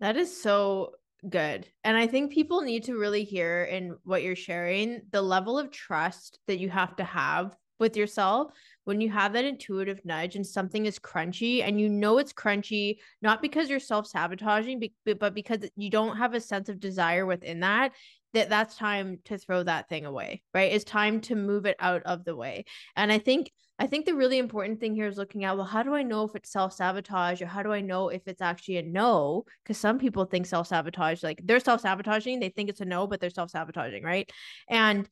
[0.00, 0.92] That is so
[1.28, 5.58] good and i think people need to really hear in what you're sharing the level
[5.58, 8.52] of trust that you have to have with yourself
[8.84, 12.98] when you have that intuitive nudge and something is crunchy and you know it's crunchy
[13.20, 14.80] not because you're self-sabotaging
[15.18, 17.92] but because you don't have a sense of desire within that
[18.34, 22.02] that that's time to throw that thing away right it's time to move it out
[22.04, 22.64] of the way
[22.96, 23.50] and i think
[23.80, 26.24] I think the really important thing here is looking at well, how do I know
[26.24, 29.44] if it's self sabotage or how do I know if it's actually a no?
[29.62, 33.06] Because some people think self sabotage, like they're self sabotaging, they think it's a no,
[33.06, 34.28] but they're self sabotaging, right?
[34.68, 35.08] And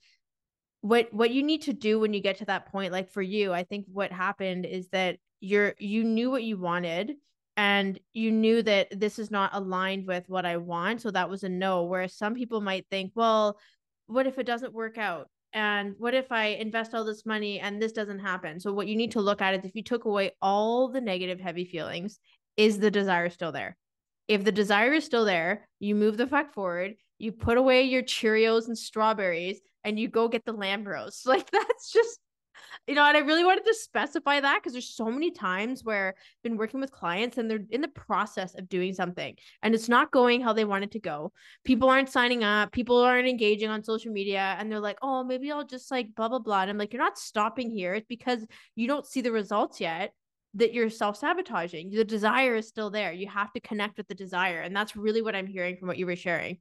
[0.80, 3.52] what what you need to do when you get to that point, like for you,
[3.52, 7.12] I think what happened is that you're you knew what you wanted
[7.56, 11.44] and you knew that this is not aligned with what I want, so that was
[11.44, 11.84] a no.
[11.84, 13.58] Whereas some people might think, well,
[14.06, 15.28] what if it doesn't work out?
[15.52, 18.96] and what if i invest all this money and this doesn't happen so what you
[18.96, 22.18] need to look at is if you took away all the negative heavy feelings
[22.56, 23.76] is the desire still there
[24.26, 28.02] if the desire is still there you move the fuck forward you put away your
[28.02, 31.26] cheerios and strawberries and you go get the lamb roast.
[31.26, 32.18] like that's just
[32.86, 36.14] you know, and I really wanted to specify that because there's so many times where
[36.16, 39.88] I've been working with clients and they're in the process of doing something and it's
[39.88, 41.32] not going how they want it to go.
[41.64, 45.50] People aren't signing up, people aren't engaging on social media, and they're like, oh, maybe
[45.50, 46.62] I'll just like blah, blah, blah.
[46.62, 47.94] And I'm like, you're not stopping here.
[47.94, 50.12] It's because you don't see the results yet
[50.54, 51.90] that you're self sabotaging.
[51.90, 53.12] The desire is still there.
[53.12, 54.60] You have to connect with the desire.
[54.60, 56.58] And that's really what I'm hearing from what you were sharing.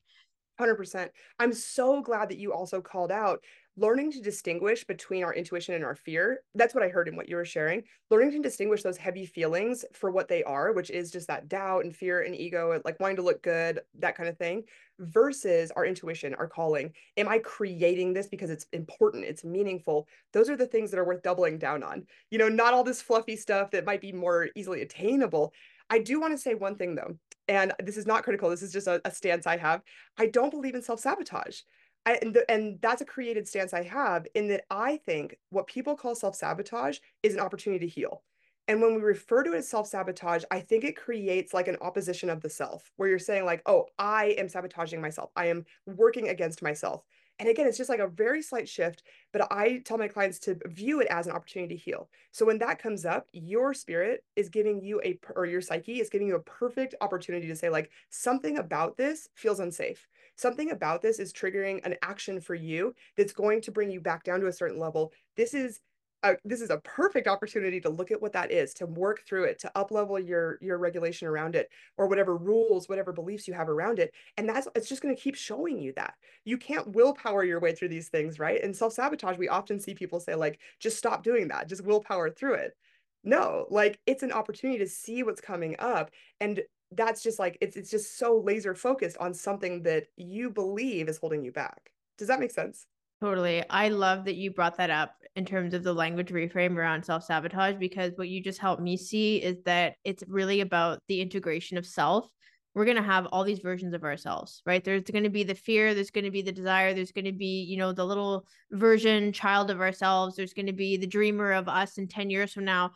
[0.59, 1.09] 100%.
[1.39, 3.41] I'm so glad that you also called out
[3.77, 6.39] learning to distinguish between our intuition and our fear.
[6.55, 7.83] That's what I heard in what you were sharing.
[8.09, 11.83] Learning to distinguish those heavy feelings for what they are, which is just that doubt
[11.83, 14.63] and fear and ego, like wanting to look good, that kind of thing,
[14.99, 16.93] versus our intuition, our calling.
[17.17, 20.07] Am I creating this because it's important, it's meaningful?
[20.31, 22.05] Those are the things that are worth doubling down on.
[22.31, 25.53] You know, not all this fluffy stuff that might be more easily attainable.
[25.89, 27.17] I do want to say one thing though,
[27.47, 29.81] and this is not critical, this is just a, a stance I have.
[30.17, 31.61] I don't believe in self sabotage.
[32.05, 35.67] I, and, the, and that's a created stance I have in that I think what
[35.67, 38.23] people call self sabotage is an opportunity to heal.
[38.67, 41.77] And when we refer to it as self sabotage, I think it creates like an
[41.81, 45.31] opposition of the self where you're saying, like, oh, I am sabotaging myself.
[45.35, 47.03] I am working against myself.
[47.37, 50.57] And again, it's just like a very slight shift, but I tell my clients to
[50.67, 52.09] view it as an opportunity to heal.
[52.31, 56.09] So when that comes up, your spirit is giving you a, or your psyche is
[56.09, 60.07] giving you a perfect opportunity to say, like, something about this feels unsafe.
[60.37, 64.23] Something about this is triggering an action for you that's going to bring you back
[64.23, 65.11] down to a certain level.
[65.35, 65.81] This is
[66.25, 69.43] a, this is a perfect opportunity to look at what that is to work through
[69.45, 73.53] it to up level your your regulation around it or whatever rules whatever beliefs you
[73.53, 76.15] have around it and that's it's just going to keep showing you that.
[76.43, 78.61] You can't willpower your way through these things right?
[78.63, 81.69] And self-sabotage we often see people say like just stop doing that.
[81.69, 82.75] Just willpower through it.
[83.23, 86.61] No like it's an opportunity to see what's coming up and
[86.91, 91.17] that's just like it's it's just so laser focused on something that you believe is
[91.17, 91.91] holding you back.
[92.17, 92.87] Does that make sense
[93.21, 93.63] Totally.
[93.69, 97.23] I love that you brought that up in terms of the language reframe around self
[97.23, 101.77] sabotage because what you just helped me see is that it's really about the integration
[101.77, 102.29] of self.
[102.73, 104.83] We're going to have all these versions of ourselves, right?
[104.83, 107.31] There's going to be the fear, there's going to be the desire, there's going to
[107.31, 111.53] be, you know, the little version child of ourselves, there's going to be the dreamer
[111.53, 112.91] of us in 10 years from now.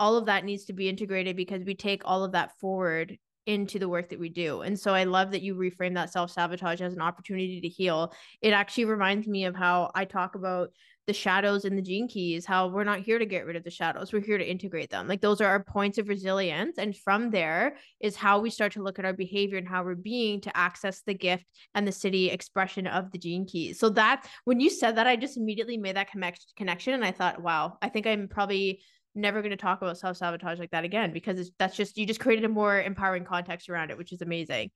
[0.00, 3.16] All of that needs to be integrated because we take all of that forward
[3.46, 4.60] into the work that we do.
[4.62, 8.12] And so I love that you reframe that self sabotage as an opportunity to heal.
[8.42, 10.70] It actually reminds me of how I talk about
[11.06, 13.70] the shadows and the gene keys, how we're not here to get rid of the
[13.70, 15.08] shadows, we're here to integrate them.
[15.08, 16.78] Like those are our points of resilience.
[16.78, 19.96] And from there is how we start to look at our behavior and how we're
[19.96, 23.80] being to access the gift and the Siddhi expression of the gene keys.
[23.80, 26.94] So that when you said that, I just immediately made that connect- connection.
[26.94, 28.80] And I thought, wow, I think I'm probably
[29.14, 32.20] never going to talk about self sabotage like that again because that's just you just
[32.20, 34.70] created a more empowering context around it, which is amazing.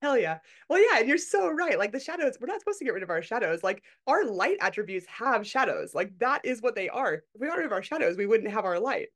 [0.00, 0.38] Hell yeah.
[0.68, 1.78] Well, yeah, and you're so right.
[1.78, 3.64] Like the shadows, we're not supposed to get rid of our shadows.
[3.64, 5.92] Like our light attributes have shadows.
[5.92, 7.14] Like that is what they are.
[7.14, 9.08] If we got rid of our shadows, we wouldn't have our light.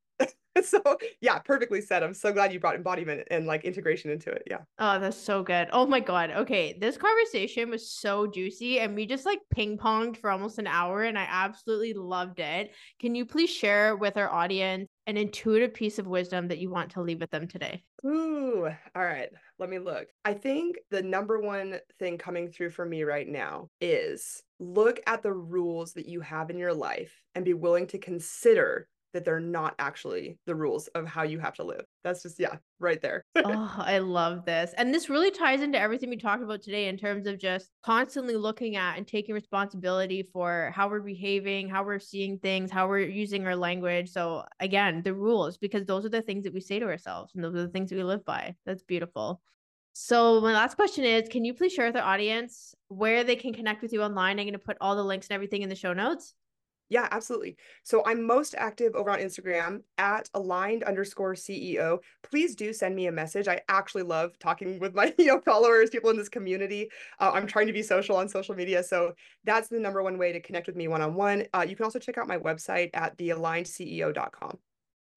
[0.65, 0.83] so
[1.21, 2.03] yeah, perfectly said.
[2.03, 4.43] I'm so glad you brought embodiment and like integration into it.
[4.51, 4.59] Yeah.
[4.79, 5.69] Oh, that's so good.
[5.73, 6.31] Oh my God.
[6.31, 6.77] Okay.
[6.79, 11.03] This conversation was so juicy and we just like ping ponged for almost an hour
[11.03, 12.73] and I absolutely loved it.
[13.01, 16.91] Can you please share with our audience an intuitive piece of wisdom that you want
[16.93, 17.83] to leave with them today?
[18.05, 19.31] Ooh, all right.
[19.59, 20.09] Let me look.
[20.25, 25.23] I think the number one thing coming through for me right now is look at
[25.23, 29.41] the rules that you have in your life and be willing to consider that they're
[29.41, 31.85] not actually the rules of how you have to live.
[32.05, 33.25] That's just, yeah, right there.
[33.37, 34.75] oh, I love this.
[34.77, 38.37] And this really ties into everything we talked about today in terms of just constantly
[38.37, 43.01] looking at and taking responsibility for how we're behaving, how we're seeing things, how we're
[43.01, 44.11] using our language.
[44.11, 47.43] So, again, the rules, because those are the things that we say to ourselves and
[47.43, 48.55] those are the things that we live by.
[48.67, 49.41] That's beautiful.
[49.95, 53.53] So, my last question is Can you please share with our audience where they can
[53.53, 54.39] connect with you online?
[54.39, 56.35] I'm going to put all the links and everything in the show notes.
[56.93, 57.57] Yeah, absolutely.
[57.85, 62.01] So I'm most active over on Instagram at aligned underscore CEO.
[62.23, 63.49] Please do send me a message.
[63.49, 66.91] I actually love talking with my you know followers, people in this community.
[67.19, 70.33] Uh, I'm trying to be social on social media, so that's the number one way
[70.33, 71.47] to connect with me one on one.
[71.67, 74.59] You can also check out my website at thealignedceo.com.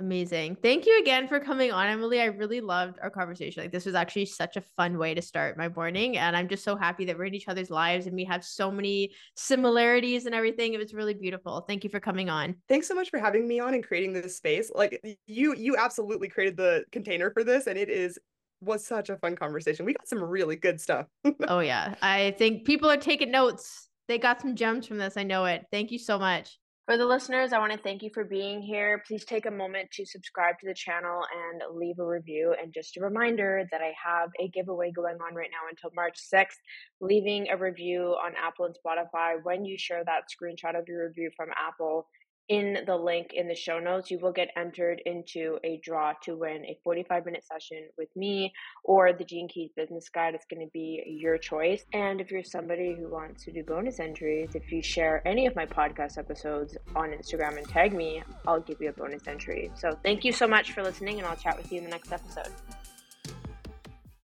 [0.01, 0.57] Amazing.
[0.61, 2.19] Thank you again for coming on, Emily.
[2.19, 3.63] I really loved our conversation.
[3.63, 6.17] Like this was actually such a fun way to start my morning.
[6.17, 8.69] And I'm just so happy that we're in each other's lives and we have so
[8.69, 10.73] many similarities and everything.
[10.73, 11.61] It was really beautiful.
[11.61, 12.55] Thank you for coming on.
[12.67, 14.69] Thanks so much for having me on and creating this space.
[14.75, 18.19] Like you you absolutely created the container for this and it is
[18.59, 19.85] was such a fun conversation.
[19.85, 21.05] We got some really good stuff.
[21.47, 21.95] oh yeah.
[22.01, 23.87] I think people are taking notes.
[24.09, 25.15] They got some gems from this.
[25.15, 25.63] I know it.
[25.71, 26.59] Thank you so much.
[26.85, 29.01] For the listeners, I want to thank you for being here.
[29.07, 32.53] Please take a moment to subscribe to the channel and leave a review.
[32.61, 36.19] And just a reminder that I have a giveaway going on right now until March
[36.31, 36.59] 6th.
[37.01, 41.31] Leaving a review on Apple and Spotify when you share that screenshot of your review
[41.35, 42.07] from Apple
[42.49, 46.35] in the link in the show notes, you will get entered into a draw to
[46.35, 50.35] win a 45 minute session with me or the Gene Keys business guide.
[50.35, 51.85] It's going to be your choice.
[51.93, 55.55] And if you're somebody who wants to do bonus entries, if you share any of
[55.55, 59.71] my podcast episodes on Instagram and tag me, I'll give you a bonus entry.
[59.75, 62.11] So thank you so much for listening, and I'll chat with you in the next
[62.11, 62.51] episode.